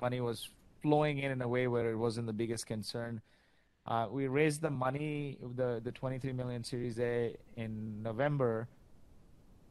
money 0.00 0.20
was 0.20 0.48
flowing 0.82 1.18
in 1.18 1.30
in 1.30 1.42
a 1.42 1.48
way 1.48 1.66
where 1.66 1.90
it 1.90 1.96
wasn't 1.96 2.26
the 2.26 2.32
biggest 2.32 2.66
concern. 2.66 3.20
Uh, 3.86 4.06
we 4.10 4.28
raised 4.28 4.62
the 4.62 4.70
money, 4.70 5.38
the 5.56 5.80
the 5.84 5.92
23 5.92 6.32
million 6.32 6.64
Series 6.64 6.98
A 6.98 7.36
in 7.56 8.02
November. 8.02 8.68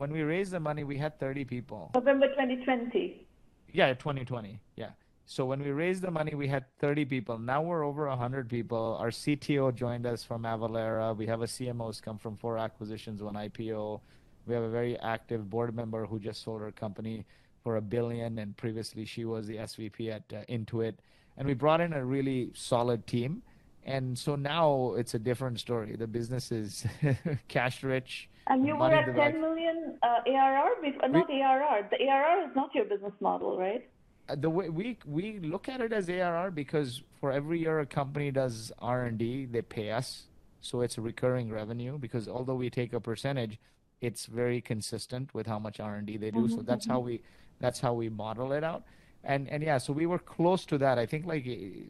When 0.04 0.12
we 0.12 0.24
raised 0.24 0.52
the 0.52 0.60
money, 0.60 0.84
we 0.84 0.98
had 0.98 1.18
30 1.18 1.46
people. 1.46 1.90
November 1.96 2.28
2020. 2.28 3.26
Yeah, 3.72 3.94
2020. 3.94 4.60
Yeah. 4.76 4.90
So 5.26 5.46
when 5.46 5.64
we 5.64 5.72
raised 5.72 6.02
the 6.02 6.12
money, 6.12 6.36
we 6.36 6.46
had 6.46 6.66
30 6.80 7.06
people. 7.06 7.40
Now 7.40 7.62
we're 7.62 7.86
over 7.86 8.10
100 8.10 8.50
people. 8.50 8.98
Our 9.00 9.12
CTO 9.12 9.74
joined 9.74 10.06
us 10.06 10.22
from 10.22 10.44
Avalara. 10.44 11.16
We 11.16 11.26
have 11.28 11.42
a 11.42 11.46
CMO 11.46 11.86
who's 11.86 12.02
come 12.02 12.18
from 12.18 12.36
four 12.36 12.58
acquisitions, 12.58 13.24
one 13.24 13.36
IPO. 13.36 14.02
We 14.46 14.54
have 14.54 14.64
a 14.64 14.70
very 14.70 15.00
active 15.00 15.50
board 15.50 15.74
member 15.74 16.06
who 16.06 16.20
just 16.20 16.44
sold 16.44 16.60
her 16.60 16.72
company 16.74 17.26
for 17.64 17.78
a 17.78 17.82
billion, 17.82 18.40
and 18.40 18.58
previously 18.58 19.06
she 19.06 19.24
was 19.24 19.48
the 19.48 19.56
SVP 19.56 20.12
at 20.12 20.24
uh, 20.34 20.44
Intuit. 20.52 20.96
And 21.38 21.48
we 21.48 21.54
brought 21.54 21.80
in 21.80 21.94
a 21.94 22.04
really 22.04 22.52
solid 22.54 23.08
team. 23.08 23.42
And 23.86 24.20
so 24.20 24.36
now 24.36 24.96
it's 24.98 25.14
a 25.14 25.20
different 25.20 25.62
story. 25.62 25.96
The 25.96 26.08
business 26.08 26.52
is 26.52 26.86
cash 27.48 27.84
rich. 27.84 28.28
And 28.48 28.66
you 28.68 28.76
were 28.76 28.92
at 28.92 29.16
10 29.16 29.40
million 29.40 29.98
uh, 30.04 30.20
ARR, 30.28 30.70
before, 30.82 31.08
not 31.08 31.30
we, 31.30 31.42
ARR. 31.42 31.88
The 31.90 32.10
ARR 32.10 32.50
is 32.50 32.56
not 32.56 32.76
your 32.76 32.86
business 32.86 33.14
model, 33.22 33.58
right? 33.58 33.88
Uh, 34.28 34.36
the 34.36 34.50
way 34.50 34.70
we 34.70 34.98
we 35.06 35.40
look 35.40 35.68
at 35.68 35.82
it 35.82 35.92
as 35.92 36.10
ARR 36.10 36.50
because 36.52 37.04
for 37.20 37.32
every 37.32 37.60
year 37.60 37.82
a 37.82 37.86
company 37.86 38.32
does 38.32 38.72
R 38.80 39.06
and 39.06 39.18
D, 39.18 39.46
they 39.46 39.62
pay 39.62 39.92
us, 39.92 40.28
so 40.62 40.82
it's 40.82 40.98
a 40.98 41.02
recurring 41.02 41.52
revenue. 41.52 41.98
Because 41.98 42.28
although 42.28 42.56
we 42.56 42.70
take 42.70 42.94
a 42.94 43.02
percentage, 43.02 43.60
it's 44.00 44.26
very 44.26 44.62
consistent 44.62 45.34
with 45.34 45.46
how 45.48 45.60
much 45.60 45.80
R 45.80 45.96
and 45.96 46.08
D 46.08 46.18
they 46.18 46.32
do. 46.32 46.40
Mm-hmm, 46.40 46.56
so 46.56 46.62
that's 46.62 46.86
mm-hmm. 46.86 46.94
how 46.94 47.00
we 47.00 47.22
that's 47.60 47.80
how 47.80 47.94
we 47.94 48.10
model 48.10 48.54
it 48.54 48.64
out. 48.64 48.84
And 49.24 49.50
and 49.50 49.62
yeah, 49.62 49.78
so 49.78 49.92
we 49.94 50.06
were 50.06 50.20
close 50.20 50.66
to 50.68 50.78
that. 50.78 50.98
I 50.98 51.06
think 51.06 51.26
like 51.26 51.46
eh, 51.46 51.84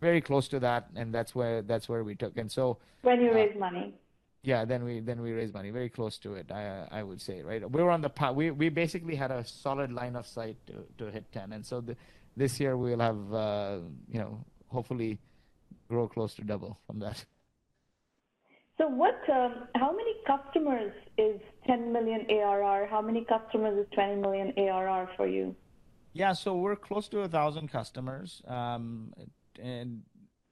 very 0.00 0.20
close 0.22 0.48
to 0.48 0.60
that, 0.60 0.88
and 0.96 1.14
that's 1.14 1.34
where 1.34 1.60
that's 1.62 1.88
where 1.88 2.04
we 2.04 2.14
took. 2.14 2.36
And 2.38 2.50
so 2.50 2.78
when 3.02 3.20
you 3.20 3.30
uh, 3.30 3.34
raise 3.34 3.58
money. 3.58 3.94
Yeah, 4.42 4.64
then 4.64 4.84
we 4.84 5.00
then 5.00 5.20
we 5.20 5.32
raised 5.32 5.52
money, 5.52 5.70
very 5.70 5.90
close 5.90 6.18
to 6.18 6.34
it. 6.34 6.50
I 6.50 6.86
I 6.90 7.02
would 7.02 7.20
say, 7.20 7.42
right? 7.42 7.68
We 7.70 7.82
were 7.82 7.90
on 7.90 8.00
the 8.00 8.08
path 8.08 8.34
we 8.34 8.50
we 8.50 8.68
basically 8.70 9.14
had 9.14 9.30
a 9.30 9.44
solid 9.44 9.92
line 9.92 10.16
of 10.16 10.26
sight 10.26 10.56
to 10.66 10.86
to 10.98 11.10
hit 11.10 11.30
ten, 11.30 11.52
and 11.52 11.64
so 11.64 11.80
the, 11.80 11.96
this 12.36 12.58
year 12.58 12.76
we'll 12.76 13.00
have 13.00 13.34
uh, 13.34 13.78
you 14.08 14.18
know 14.18 14.44
hopefully 14.68 15.18
grow 15.88 16.08
close 16.08 16.34
to 16.34 16.42
double 16.42 16.78
from 16.86 17.00
that. 17.00 17.24
So 18.78 18.88
what, 18.88 19.20
um, 19.28 19.68
how 19.74 19.92
many 19.94 20.14
customers 20.26 20.92
is 21.18 21.38
10 21.66 21.92
million 21.92 22.24
ARR? 22.30 22.86
How 22.86 23.02
many 23.02 23.26
customers 23.26 23.78
is 23.78 23.86
20 23.92 24.22
million 24.22 24.54
ARR 24.56 25.10
for 25.18 25.26
you? 25.26 25.54
Yeah, 26.14 26.32
so 26.32 26.56
we're 26.56 26.76
close 26.76 27.06
to 27.08 27.20
a 27.20 27.28
thousand 27.28 27.70
customers, 27.70 28.40
um, 28.48 29.12
and 29.62 30.00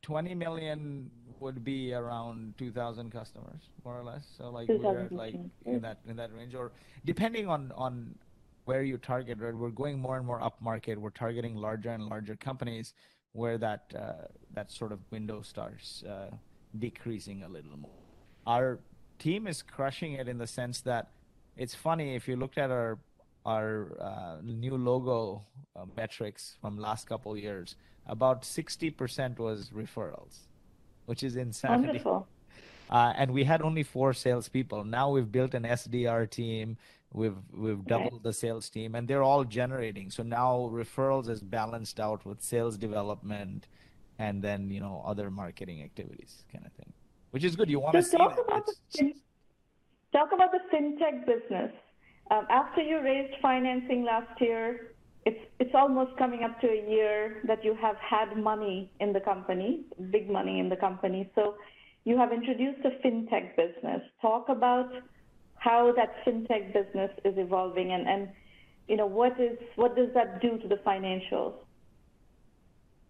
20 0.03 0.35
million 0.35 1.11
would 1.41 1.65
be 1.65 1.93
around 1.93 2.55
2,000 2.59 3.11
customers, 3.11 3.63
more 3.85 3.99
or 3.99 4.05
less. 4.05 4.27
So 4.37 4.51
like 4.51 4.69
we're 4.69 5.09
like 5.11 5.35
in 5.65 5.81
that 5.81 5.99
in 6.07 6.17
that 6.17 6.35
range, 6.35 6.55
or 6.55 6.73
depending 7.05 7.49
on 7.49 7.73
on 7.77 8.15
where 8.65 8.83
you 8.83 8.99
target. 8.99 9.39
Right, 9.41 9.55
we're 9.55 9.71
going 9.71 9.99
more 9.99 10.17
and 10.17 10.27
more 10.27 10.43
up 10.43 10.61
market. 10.61 11.01
We're 11.01 11.11
targeting 11.11 11.57
larger 11.57 11.91
and 11.91 12.05
larger 12.07 12.37
companies, 12.37 12.95
where 13.33 13.59
that 13.59 13.93
uh, 13.97 14.27
that 14.55 14.71
sort 14.71 14.93
of 14.93 15.01
window 15.11 15.43
starts 15.43 16.03
uh, 16.05 16.31
decreasing 16.79 17.43
a 17.43 17.49
little 17.49 17.77
more 17.77 17.91
our 18.49 18.81
team 19.19 19.47
is 19.47 19.63
crushing 19.63 20.15
it 20.15 20.27
in 20.27 20.39
the 20.39 20.47
sense 20.47 20.81
that 20.81 21.11
it's 21.57 21.75
funny 21.75 22.15
if 22.15 22.27
you 22.27 22.35
looked 22.35 22.59
at 22.59 22.71
our 22.71 22.99
our 23.47 23.97
uh, 24.01 24.37
new 24.43 24.77
logo 24.77 25.43
uh, 25.77 25.85
metrics 25.97 26.57
from 26.61 26.77
last 26.77 27.09
couple 27.09 27.35
years, 27.37 27.77
about 28.07 28.43
60% 28.43 29.39
was 29.39 29.71
referrals, 29.71 30.48
which 31.09 31.23
is 31.23 31.37
insanity. 31.37 31.87
Wonderful. 31.87 32.27
Uh, 32.91 33.13
and 33.19 33.31
we 33.31 33.45
had 33.45 33.61
only 33.61 33.83
four 33.83 34.15
salespeople. 34.15 34.83
Now 34.83 35.11
we've 35.11 35.31
built 35.31 35.53
an 35.53 35.65
SDR 35.65 36.25
team. 36.31 36.79
We've 37.13 37.37
we've 37.53 37.85
doubled 37.85 38.15
okay. 38.15 38.29
the 38.29 38.33
sales 38.33 38.71
team, 38.71 38.95
and 38.95 39.07
they're 39.07 39.23
all 39.23 39.45
generating. 39.45 40.11
So 40.11 40.23
now 40.23 40.71
referrals 40.73 41.29
is 41.29 41.43
balanced 41.43 42.01
out 42.01 42.25
with 42.25 42.41
sales 42.41 42.79
development, 42.79 43.69
and 44.19 44.41
then 44.41 44.71
you 44.71 44.81
know 44.81 45.05
other 45.05 45.31
marketing 45.31 45.83
activities, 45.83 46.47
kind 46.51 46.65
of 46.65 46.73
thing 46.81 46.91
which 47.31 47.45
is 47.45 47.57
good. 47.57 47.69
You 47.69 47.81
want 47.81 47.95
so 47.95 48.01
to 48.01 48.07
see 48.07 48.17
talk 48.17 48.39
about, 48.47 48.67
the, 48.67 49.15
talk 50.13 50.29
about 50.33 50.51
the 50.53 50.61
fintech 50.73 51.27
business. 51.27 51.73
Um, 52.31 52.47
after 52.51 52.83
you 52.83 53.01
raised 53.01 53.35
financing 53.41 54.05
last 54.05 54.41
year, 54.41 54.93
it's 55.25 55.41
it's 55.59 55.75
almost 55.75 56.17
coming 56.17 56.43
up 56.43 56.61
to 56.61 56.69
a 56.69 56.91
year 56.91 57.43
that 57.47 57.65
you 57.65 57.75
have 57.75 57.97
had 57.97 58.37
money 58.37 58.91
in 59.01 59.13
the 59.13 59.21
company, 59.21 59.83
big 60.11 60.31
money 60.31 60.61
in 60.61 60.69
the 60.69 60.77
company. 60.77 61.31
So 61.35 61.57
you 62.05 62.17
have 62.17 62.33
introduced 62.33 62.81
a 62.85 62.91
fintech 63.07 63.57
business. 63.57 64.03
Talk 64.23 64.49
about 64.49 64.91
how 65.57 65.93
that 65.93 66.25
fintech 66.25 66.73
business 66.73 67.11
is 67.25 67.35
evolving 67.37 67.93
and, 67.93 68.09
and 68.09 68.29
you 68.87 68.97
know 68.97 69.07
what 69.07 69.39
is 69.41 69.59
what 69.77 69.97
does 69.97 70.09
that 70.15 70.41
do 70.41 70.59
to 70.59 70.69
the 70.69 70.77
financials? 70.77 71.55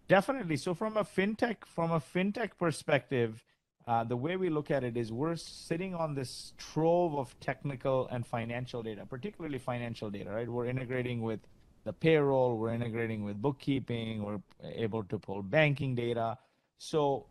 Definitely. 0.07 0.57
So 0.57 0.73
from 0.73 0.97
a 0.97 1.03
fintech 1.03 1.57
from 1.65 1.91
a 1.91 1.99
fintech 1.99 2.51
perspective, 2.57 3.43
uh, 3.87 4.03
the 4.03 4.17
way 4.17 4.35
we 4.35 4.49
look 4.49 4.71
at 4.71 4.83
it 4.83 4.97
is 4.97 5.11
we're 5.11 5.35
sitting 5.35 5.95
on 5.95 6.15
this 6.15 6.53
trove 6.57 7.15
of 7.15 7.39
technical 7.39 8.07
and 8.09 8.25
financial 8.25 8.83
data, 8.83 9.05
particularly 9.05 9.59
financial 9.59 10.09
data, 10.09 10.31
right? 10.31 10.49
We're 10.49 10.65
integrating 10.65 11.21
with 11.21 11.39
the 11.83 11.93
payroll, 11.93 12.57
we're 12.57 12.73
integrating 12.73 13.23
with 13.23 13.41
bookkeeping, 13.41 14.23
we're 14.23 14.41
able 14.75 15.03
to 15.03 15.17
pull 15.17 15.41
banking 15.41 15.95
data. 15.95 16.37
So 16.77 17.25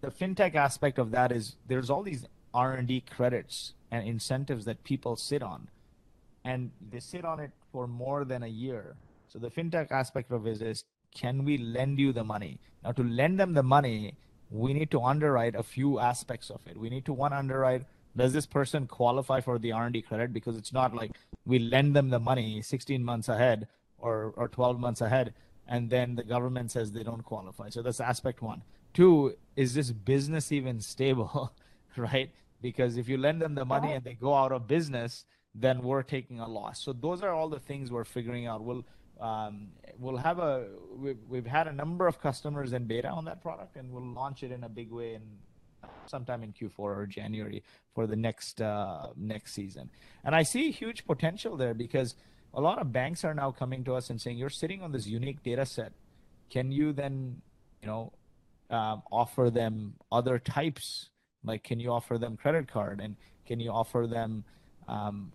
the 0.00 0.10
fintech 0.10 0.54
aspect 0.54 0.98
of 0.98 1.10
that 1.12 1.32
is 1.32 1.56
there's 1.66 1.90
all 1.90 2.02
these 2.02 2.26
R&D 2.52 3.04
credits 3.10 3.74
and 3.90 4.06
incentives 4.06 4.64
that 4.64 4.82
people 4.84 5.16
sit 5.16 5.42
on, 5.42 5.68
and 6.44 6.70
they 6.90 7.00
sit 7.00 7.24
on 7.24 7.40
it 7.40 7.50
for 7.72 7.86
more 7.86 8.24
than 8.24 8.42
a 8.42 8.48
year. 8.48 8.96
So 9.28 9.38
the 9.38 9.50
fintech 9.50 9.90
aspect 9.92 10.32
of 10.32 10.46
it 10.46 10.60
is, 10.60 10.84
can 11.14 11.44
we 11.44 11.58
lend 11.58 11.98
you 11.98 12.12
the 12.12 12.24
money? 12.24 12.60
Now 12.84 12.92
to 12.92 13.02
lend 13.02 13.38
them 13.38 13.54
the 13.54 13.62
money, 13.62 14.14
we 14.50 14.72
need 14.72 14.90
to 14.90 15.02
underwrite 15.02 15.54
a 15.54 15.62
few 15.62 15.98
aspects 16.00 16.50
of 16.50 16.60
it. 16.66 16.76
We 16.76 16.90
need 16.90 17.04
to 17.06 17.12
one 17.12 17.32
underwrite 17.32 17.84
does 18.16 18.32
this 18.32 18.46
person 18.46 18.86
qualify 18.86 19.40
for 19.40 19.58
the 19.58 19.72
R&D 19.72 20.02
credit 20.02 20.32
because 20.32 20.56
it's 20.56 20.72
not 20.72 20.94
like 20.94 21.12
we 21.44 21.58
lend 21.58 21.94
them 21.94 22.10
the 22.10 22.18
money 22.18 22.62
16 22.62 23.04
months 23.04 23.28
ahead 23.28 23.68
or 23.98 24.34
or 24.36 24.48
12 24.48 24.78
months 24.78 25.00
ahead 25.00 25.34
and 25.70 25.88
then 25.88 26.16
the 26.16 26.24
government 26.24 26.70
says 26.70 26.90
they 26.90 27.04
don't 27.04 27.22
qualify. 27.22 27.68
So 27.70 27.80
that's 27.80 28.00
aspect 28.00 28.42
1. 28.42 28.62
2 28.94 29.34
is 29.54 29.72
this 29.74 29.92
business 29.92 30.50
even 30.50 30.80
stable, 30.80 31.52
right? 31.96 32.30
Because 32.60 32.96
if 32.96 33.08
you 33.08 33.16
lend 33.16 33.40
them 33.40 33.54
the 33.54 33.64
money 33.64 33.92
and 33.92 34.04
they 34.04 34.14
go 34.14 34.34
out 34.34 34.50
of 34.52 34.66
business, 34.66 35.24
then 35.54 35.82
we're 35.82 36.02
taking 36.02 36.40
a 36.40 36.48
loss. 36.48 36.80
So 36.80 36.92
those 36.92 37.22
are 37.22 37.32
all 37.32 37.48
the 37.48 37.60
things 37.60 37.90
we're 37.90 38.04
figuring 38.04 38.46
out. 38.46 38.62
We'll 38.62 38.84
um, 39.20 39.68
we'll 39.98 40.16
have 40.16 40.38
a 40.38 40.66
we've, 40.96 41.18
we've 41.28 41.46
had 41.46 41.68
a 41.68 41.72
number 41.72 42.06
of 42.06 42.20
customers 42.20 42.72
in 42.72 42.86
beta 42.86 43.08
on 43.08 43.26
that 43.26 43.42
product 43.42 43.76
and 43.76 43.92
we'll 43.92 44.02
launch 44.02 44.42
it 44.42 44.50
in 44.50 44.64
a 44.64 44.68
big 44.68 44.90
way 44.90 45.14
in 45.14 45.22
sometime 46.06 46.42
in 46.42 46.52
Q4 46.52 46.78
or 46.78 47.06
January 47.06 47.62
for 47.94 48.06
the 48.06 48.16
next 48.16 48.60
uh, 48.60 49.08
next 49.16 49.54
season. 49.54 49.90
And 50.24 50.34
I 50.34 50.42
see 50.42 50.70
huge 50.70 51.04
potential 51.06 51.56
there 51.56 51.74
because 51.74 52.14
a 52.54 52.60
lot 52.60 52.78
of 52.80 52.92
banks 52.92 53.24
are 53.24 53.34
now 53.34 53.50
coming 53.50 53.84
to 53.84 53.94
us 53.94 54.10
and 54.10 54.20
saying, 54.20 54.38
"You're 54.38 54.50
sitting 54.50 54.82
on 54.82 54.92
this 54.92 55.06
unique 55.06 55.42
data 55.42 55.66
set. 55.66 55.92
Can 56.50 56.72
you 56.72 56.92
then, 56.92 57.40
you 57.80 57.86
know, 57.86 58.12
um, 58.70 59.02
offer 59.10 59.50
them 59.50 59.94
other 60.10 60.38
types? 60.38 61.10
Like, 61.44 61.62
can 61.64 61.80
you 61.80 61.90
offer 61.90 62.18
them 62.18 62.36
credit 62.36 62.68
card 62.68 63.00
and 63.00 63.16
can 63.46 63.60
you 63.60 63.70
offer 63.70 64.06
them 64.06 64.44
um, 64.90 65.30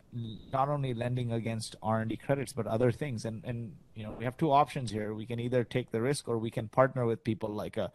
not 0.52 0.68
only 0.68 0.94
lending 0.94 1.32
against 1.32 1.78
R&D 1.82 2.18
credits, 2.18 2.52
but 2.52 2.68
other 2.68 2.92
things. 2.92 3.24
And, 3.24 3.42
and, 3.46 3.74
you 3.96 4.04
know, 4.04 4.12
we 4.12 4.26
have 4.26 4.36
two 4.36 4.52
options 4.52 4.92
here. 4.92 5.14
We 5.14 5.26
can 5.26 5.40
either 5.40 5.64
take 5.64 5.92
the 5.92 6.02
risk 6.02 6.28
or 6.28 6.38
we 6.38 6.52
can 6.52 6.68
partner 6.68 7.06
with 7.06 7.24
people 7.24 7.50
like 7.50 7.78
a 7.78 7.92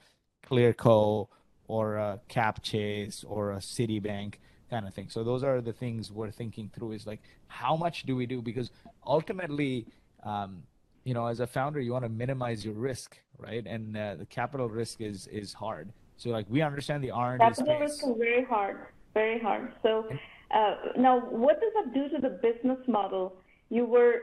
Clearco 0.47 1.29
or 1.71 1.97
a 1.97 2.21
Capchase 2.29 3.25
or 3.27 3.53
a 3.53 3.59
Citibank 3.59 4.35
kind 4.71 4.87
of 4.89 4.93
thing. 4.93 5.09
So 5.09 5.23
those 5.23 5.45
are 5.45 5.61
the 5.61 5.73
things 5.73 6.11
we're 6.11 6.31
thinking 6.31 6.69
through 6.75 6.93
is 6.93 7.07
like, 7.07 7.21
how 7.47 7.77
much 7.77 8.03
do 8.03 8.17
we 8.17 8.27
do? 8.27 8.43
Because 8.43 8.71
ultimately, 9.07 9.87
um, 10.25 10.63
you 11.05 11.15
know, 11.15 11.27
as 11.27 11.39
a 11.41 11.47
founder, 11.47 11.81
you 11.81 11.93
want 11.93 12.05
to 12.05 12.09
minimize 12.25 12.65
your 12.65 12.75
risk, 12.75 13.19
right? 13.39 13.65
And 13.67 13.97
uh, 13.97 14.17
the 14.17 14.27
capital 14.27 14.69
risk 14.69 15.01
is 15.01 15.29
is 15.29 15.53
hard. 15.53 15.93
So 16.17 16.31
like 16.31 16.47
we 16.49 16.61
understand 16.61 17.05
the 17.05 17.13
R 17.13 17.35
and 17.35 17.41
D 17.41 17.47
Capital 17.47 17.81
risk 17.81 18.03
is 18.05 18.15
very 18.19 18.45
hard, 18.45 18.77
very 19.15 19.39
hard. 19.39 19.73
So 19.83 20.09
uh, 20.59 20.75
now, 20.97 21.21
what 21.21 21.61
does 21.61 21.73
that 21.79 21.95
do 21.95 22.09
to 22.15 22.19
the 22.21 22.35
business 22.49 22.81
model? 22.89 23.37
You 23.71 23.85
were 23.85 24.15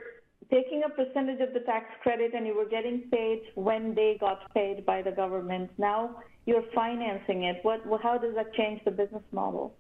taking 0.50 0.84
a 0.84 0.90
percentage 0.90 1.42
of 1.42 1.54
the 1.54 1.60
tax 1.62 1.86
credit 2.02 2.34
and 2.34 2.46
you 2.46 2.56
were 2.56 2.68
getting 2.68 3.02
paid 3.12 3.42
when 3.56 3.94
they 3.94 4.18
got 4.20 4.54
paid 4.54 4.86
by 4.86 5.02
the 5.02 5.12
government. 5.12 5.70
Now 5.78 6.18
you're 6.46 6.64
financing 6.74 7.44
it. 7.44 7.58
What, 7.64 7.82
how 8.02 8.18
does 8.18 8.36
that 8.36 8.54
change 8.54 8.82
the 8.86 8.92
business 8.92 9.24
model? 9.32 9.76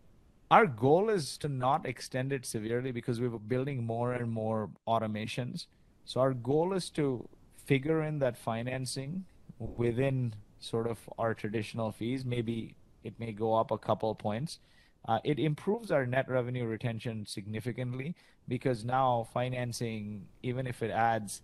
Our 0.49 0.65
goal 0.65 1.09
is 1.09 1.37
to 1.39 1.49
not 1.49 1.85
extend 1.85 2.31
it 2.31 2.45
severely 2.45 2.91
because 2.91 3.19
we 3.19 3.27
are 3.27 3.37
building 3.37 3.85
more 3.85 4.13
and 4.13 4.31
more 4.31 4.69
automations. 4.87 5.65
So 6.05 6.21
our 6.21 6.33
goal 6.33 6.73
is 6.73 6.89
to 6.91 7.27
figure 7.65 8.03
in 8.03 8.19
that 8.19 8.37
financing 8.37 9.25
within 9.59 10.33
sort 10.59 10.87
of 10.87 10.97
our 11.17 11.33
traditional 11.33 11.91
fees. 11.91 12.23
Maybe 12.23 12.75
it 13.03 13.19
may 13.19 13.33
go 13.33 13.55
up 13.55 13.71
a 13.71 13.77
couple 13.77 14.13
points. 14.15 14.59
Uh, 15.07 15.19
it 15.23 15.39
improves 15.39 15.89
our 15.89 16.05
net 16.05 16.27
revenue 16.29 16.65
retention 16.65 17.25
significantly 17.25 18.13
because 18.47 18.83
now 18.83 19.27
financing, 19.33 20.25
even 20.43 20.67
if 20.67 20.83
it 20.83 20.91
adds 20.91 21.41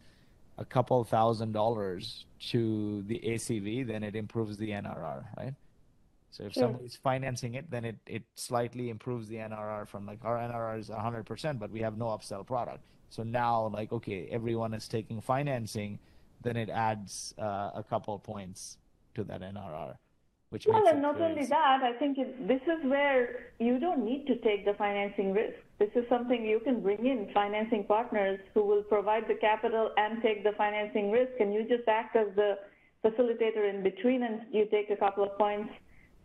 a 0.58 0.66
couple 0.66 1.04
thousand 1.04 1.54
dollars 1.54 2.26
to 2.40 3.04
the 3.08 3.20
ACV, 3.26 3.88
then 3.88 4.04
it 4.04 4.16
improves 4.16 4.58
the 4.58 4.70
NRR, 4.70 5.24
right? 5.38 5.54
So 6.32 6.46
if 6.46 6.54
sure. 6.54 6.64
somebody's 6.64 6.96
financing 6.96 7.54
it, 7.56 7.70
then 7.70 7.86
it, 7.86 7.96
it 8.06 8.24
slightly 8.36 8.90
improves 8.90 9.28
the 9.28 9.36
NRR 9.36 9.88
from 9.88 10.06
like 10.06 10.20
our 10.24 10.38
NRR 10.38 10.80
is 10.80 10.90
100%, 10.90 11.60
but 11.60 11.72
we 11.72 11.80
have 11.82 11.98
no 11.98 12.06
upsell 12.06 12.46
product. 12.46 12.84
So 13.10 13.22
now, 13.22 13.70
like, 13.72 13.92
okay, 13.92 14.28
everyone 14.32 14.74
is 14.74 14.88
taking 14.88 15.22
financing, 15.22 16.00
then 16.42 16.58
it 16.58 16.70
adds 16.70 17.36
uh, 17.38 17.70
a 17.76 17.86
couple 17.88 18.18
points 18.18 18.78
to 19.14 19.24
that 19.26 19.42
NRR. 19.42 19.96
Which 20.54 20.68
well, 20.68 20.88
and 20.88 21.02
not 21.02 21.20
only 21.20 21.48
that, 21.48 21.82
I 21.82 21.94
think 21.94 22.20
it, 22.20 22.48
this 22.48 22.62
is 22.68 22.86
where 22.86 23.48
you 23.58 23.80
don't 23.80 24.06
need 24.06 24.28
to 24.28 24.36
take 24.42 24.66
the 24.66 24.76
financing 24.76 25.34
risk. 25.34 25.58
This 25.80 25.90
is 25.96 26.08
something 26.08 26.46
you 26.46 26.60
can 26.60 26.80
bring 26.80 27.08
in 27.08 27.28
financing 27.34 27.86
partners 27.86 28.40
who 28.54 28.64
will 28.64 28.84
provide 28.84 29.24
the 29.28 29.34
capital 29.34 29.90
and 29.98 30.22
take 30.22 30.44
the 30.44 30.52
financing 30.52 31.10
risk, 31.10 31.32
and 31.40 31.56
you 31.56 31.64
just 31.68 31.88
act 31.88 32.16
as 32.16 32.28
the 32.36 32.60
facilitator 33.04 33.68
in 33.68 33.82
between, 33.82 34.22
and 34.22 34.42
you 34.52 34.68
take 34.70 34.92
a 34.92 34.96
couple 34.96 35.24
of 35.24 35.36
points 35.40 35.74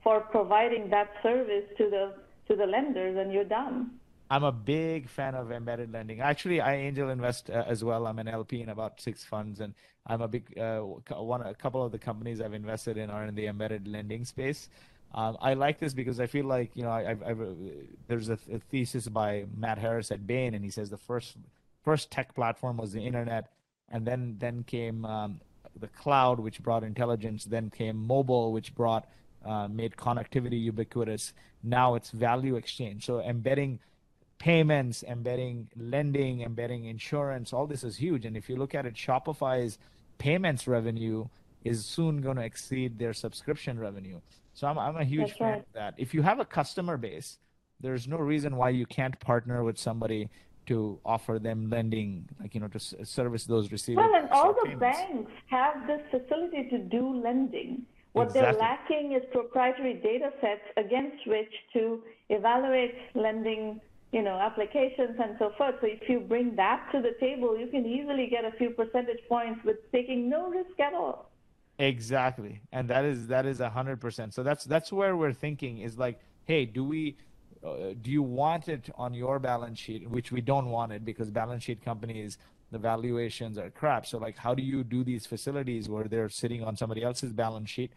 for 0.04 0.20
providing 0.20 0.90
that 0.90 1.08
service 1.22 1.64
to 1.78 1.88
the 1.88 2.12
to 2.48 2.54
the 2.54 2.66
lenders, 2.66 3.16
and 3.16 3.32
you're 3.32 3.44
done. 3.44 3.97
I'm 4.30 4.44
a 4.44 4.52
big 4.52 5.08
fan 5.08 5.34
of 5.34 5.50
embedded 5.50 5.92
lending. 5.92 6.20
Actually, 6.20 6.60
I 6.60 6.76
angel 6.76 7.08
invest 7.08 7.48
uh, 7.48 7.64
as 7.66 7.82
well. 7.82 8.06
I'm 8.06 8.18
an 8.18 8.28
LP 8.28 8.60
in 8.60 8.68
about 8.68 9.00
six 9.00 9.24
funds, 9.24 9.60
and 9.60 9.74
I'm 10.06 10.20
a 10.20 10.28
big 10.28 10.58
uh, 10.58 10.80
one. 10.80 11.42
A 11.42 11.54
couple 11.54 11.82
of 11.82 11.92
the 11.92 11.98
companies 11.98 12.40
I've 12.40 12.52
invested 12.52 12.98
in 12.98 13.08
are 13.08 13.24
in 13.24 13.34
the 13.34 13.46
embedded 13.46 13.88
lending 13.88 14.24
space. 14.24 14.68
Um, 15.14 15.38
I 15.40 15.54
like 15.54 15.78
this 15.78 15.94
because 15.94 16.20
I 16.20 16.26
feel 16.26 16.44
like 16.44 16.70
you 16.74 16.82
know 16.82 16.90
I, 16.90 17.10
I've, 17.10 17.22
I've, 17.22 17.56
there's 18.06 18.28
a, 18.28 18.38
a, 18.52 18.58
thesis 18.70 19.08
by 19.08 19.46
Matt 19.56 19.78
Harris 19.78 20.10
at 20.10 20.26
Bain, 20.26 20.54
and 20.54 20.62
he 20.62 20.70
says 20.70 20.90
the 20.90 20.98
first 20.98 21.36
first 21.82 22.10
tech 22.10 22.34
platform 22.34 22.76
was 22.76 22.92
the 22.92 23.00
internet, 23.00 23.50
and 23.88 24.06
then 24.06 24.36
then 24.38 24.62
came 24.64 25.06
um, 25.06 25.40
the 25.80 25.88
cloud, 25.88 26.38
which 26.38 26.62
brought 26.62 26.84
intelligence. 26.84 27.44
Then 27.44 27.70
came 27.70 27.96
mobile, 27.96 28.52
which 28.52 28.74
brought 28.74 29.08
uh, 29.46 29.68
made 29.68 29.96
connectivity 29.96 30.60
ubiquitous. 30.60 31.32
Now 31.62 31.94
it's 31.94 32.10
value 32.10 32.56
exchange. 32.56 33.06
So 33.06 33.20
embedding 33.20 33.80
payments, 34.38 35.02
embedding 35.02 35.68
lending, 35.76 36.42
embedding 36.42 36.86
insurance, 36.86 37.52
all 37.52 37.66
this 37.66 37.84
is 37.84 37.96
huge. 37.96 38.24
And 38.24 38.36
if 38.36 38.48
you 38.48 38.56
look 38.56 38.74
at 38.74 38.86
it, 38.86 38.94
Shopify's 38.94 39.78
payments 40.18 40.66
revenue 40.66 41.26
is 41.64 41.84
soon 41.84 42.20
going 42.20 42.36
to 42.36 42.44
exceed 42.44 42.98
their 42.98 43.12
subscription 43.12 43.78
revenue. 43.78 44.20
So 44.54 44.66
I'm, 44.66 44.78
I'm 44.78 44.96
a 44.96 45.04
huge 45.04 45.28
That's 45.28 45.38
fan 45.38 45.48
right. 45.50 45.58
of 45.60 45.72
that. 45.74 45.94
If 45.96 46.14
you 46.14 46.22
have 46.22 46.40
a 46.40 46.44
customer 46.44 46.96
base, 46.96 47.38
there's 47.80 48.08
no 48.08 48.18
reason 48.18 48.56
why 48.56 48.70
you 48.70 48.86
can't 48.86 49.18
partner 49.20 49.62
with 49.62 49.78
somebody 49.78 50.28
to 50.66 50.98
offer 51.04 51.38
them 51.38 51.70
lending, 51.70 52.28
like 52.40 52.54
you 52.54 52.60
know, 52.60 52.68
to 52.68 52.78
service 52.78 53.44
those 53.44 53.68
receivables. 53.68 53.96
Well, 53.96 54.14
and 54.14 54.28
all 54.30 54.52
the 54.52 54.70
payments. 54.70 54.80
banks 54.80 55.32
have 55.46 55.86
this 55.86 56.02
facility 56.10 56.68
to 56.70 56.78
do 56.78 57.22
lending. 57.22 57.86
What 58.12 58.28
exactly. 58.28 58.52
they're 58.52 58.60
lacking 58.60 59.12
is 59.12 59.22
proprietary 59.32 59.94
data 59.94 60.30
sets 60.40 60.62
against 60.76 61.26
which 61.26 61.52
to 61.74 62.02
evaluate 62.28 62.94
lending 63.14 63.80
you 64.12 64.22
know, 64.22 64.38
applications 64.38 65.18
and 65.22 65.36
so 65.38 65.52
forth. 65.58 65.74
So 65.80 65.86
if 65.86 66.08
you 66.08 66.20
bring 66.20 66.56
that 66.56 66.88
to 66.92 67.02
the 67.02 67.14
table, 67.20 67.58
you 67.58 67.66
can 67.66 67.84
easily 67.84 68.26
get 68.28 68.44
a 68.44 68.52
few 68.52 68.70
percentage 68.70 69.20
points 69.28 69.60
with 69.64 69.76
taking 69.92 70.28
no 70.28 70.48
risk 70.48 70.78
at 70.80 70.94
all. 70.94 71.30
Exactly, 71.78 72.60
and 72.72 72.88
that 72.90 73.04
is 73.04 73.28
that 73.28 73.46
is 73.46 73.60
a 73.60 73.70
hundred 73.70 74.00
percent. 74.00 74.34
So 74.34 74.42
that's 74.42 74.64
that's 74.64 74.92
where 74.92 75.16
we're 75.16 75.32
thinking 75.32 75.78
is 75.78 75.96
like, 75.96 76.18
hey, 76.44 76.64
do 76.64 76.84
we? 76.84 77.16
Uh, 77.64 77.94
do 78.00 78.10
you 78.10 78.22
want 78.22 78.68
it 78.68 78.88
on 78.96 79.12
your 79.12 79.38
balance 79.40 79.78
sheet, 79.80 80.08
which 80.08 80.30
we 80.30 80.40
don't 80.40 80.70
want 80.70 80.92
it 80.92 81.04
because 81.04 81.28
balance 81.28 81.64
sheet 81.64 81.84
companies 81.84 82.38
the 82.70 82.78
valuations 82.78 83.58
are 83.58 83.70
crap. 83.70 84.06
So 84.06 84.18
like, 84.18 84.36
how 84.36 84.54
do 84.54 84.62
you 84.62 84.84
do 84.84 85.02
these 85.04 85.26
facilities 85.26 85.88
where 85.88 86.04
they're 86.04 86.28
sitting 86.28 86.62
on 86.62 86.76
somebody 86.76 87.02
else's 87.02 87.32
balance 87.32 87.70
sheet? 87.70 87.92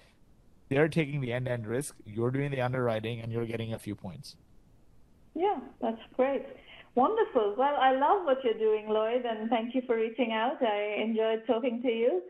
They're 0.70 0.88
taking 0.88 1.20
the 1.20 1.34
end-to-end 1.34 1.68
risk. 1.68 1.96
You're 2.06 2.32
doing 2.32 2.52
the 2.52 2.62
underwriting, 2.62 3.20
and 3.20 3.32
you're 3.32 3.46
getting 3.46 3.74
a 3.74 3.80
few 3.80 3.94
points. 3.94 4.38
Yeah, 5.36 5.60
that's 5.82 6.02
great. 6.16 6.44
Wonderful. 6.96 7.56
Well, 7.58 7.76
I 7.80 7.94
love 7.94 8.26
what 8.26 8.44
you're 8.44 8.54
doing, 8.54 8.90
Lloyd, 8.90 9.24
and 9.26 9.50
thank 9.50 9.74
you 9.74 9.82
for 9.88 9.96
reaching 9.96 10.34
out. 10.34 10.62
I 10.62 11.02
enjoyed 11.02 11.44
talking 11.48 11.82
to 11.82 11.88
you. 11.88 12.22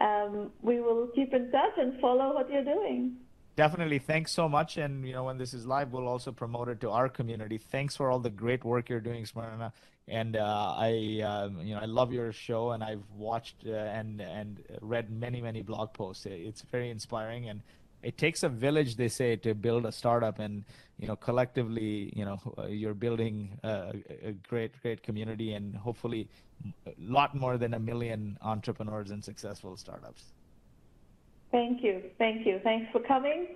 Um, 0.00 0.52
we 0.62 0.80
will 0.80 1.08
keep 1.14 1.32
in 1.34 1.50
touch 1.50 1.72
and 1.76 1.98
follow 2.00 2.34
what 2.34 2.50
you're 2.50 2.64
doing. 2.64 3.16
Definitely. 3.56 3.98
Thanks 3.98 4.32
so 4.32 4.48
much. 4.48 4.76
And 4.76 5.06
you 5.06 5.14
know, 5.14 5.24
when 5.24 5.38
this 5.38 5.54
is 5.54 5.66
live, 5.66 5.92
we'll 5.92 6.06
also 6.06 6.30
promote 6.30 6.68
it 6.68 6.80
to 6.82 6.90
our 6.90 7.08
community. 7.08 7.56
Thanks 7.56 7.96
for 7.96 8.10
all 8.10 8.18
the 8.18 8.30
great 8.30 8.64
work 8.64 8.90
you're 8.90 9.00
doing, 9.00 9.24
Sramana. 9.24 9.72
And 10.08 10.36
uh, 10.36 10.74
I, 10.76 11.22
um, 11.26 11.60
you 11.62 11.74
know, 11.74 11.80
I 11.80 11.86
love 11.86 12.12
your 12.12 12.30
show, 12.32 12.72
and 12.72 12.84
I've 12.84 13.02
watched 13.16 13.56
uh, 13.66 13.72
and 13.72 14.20
and 14.20 14.62
read 14.80 15.10
many 15.10 15.40
many 15.40 15.62
blog 15.62 15.94
posts. 15.94 16.26
It's 16.26 16.62
very 16.70 16.90
inspiring, 16.90 17.48
and 17.48 17.62
it 18.06 18.16
takes 18.16 18.44
a 18.44 18.48
village, 18.48 18.94
they 18.94 19.08
say, 19.08 19.34
to 19.34 19.52
build 19.52 19.84
a 19.84 19.90
startup, 19.90 20.38
and 20.38 20.64
you 20.98 21.08
know, 21.08 21.16
collectively, 21.16 22.12
you 22.14 22.24
know, 22.24 22.38
you're 22.68 22.94
building 22.94 23.58
a, 23.64 23.94
a, 24.22 24.32
great, 24.48 24.70
great 24.80 25.02
community, 25.02 25.54
and 25.54 25.74
hopefully, 25.74 26.28
a 26.86 26.92
lot 27.00 27.34
more 27.34 27.58
than 27.58 27.74
a 27.74 27.80
million 27.80 28.38
entrepreneurs 28.42 29.10
and 29.10 29.24
successful 29.24 29.76
startups. 29.76 30.22
Thank 31.50 31.82
you, 31.82 32.02
thank 32.16 32.46
you, 32.46 32.60
thanks 32.62 32.90
for 32.92 33.00
coming. 33.00 33.48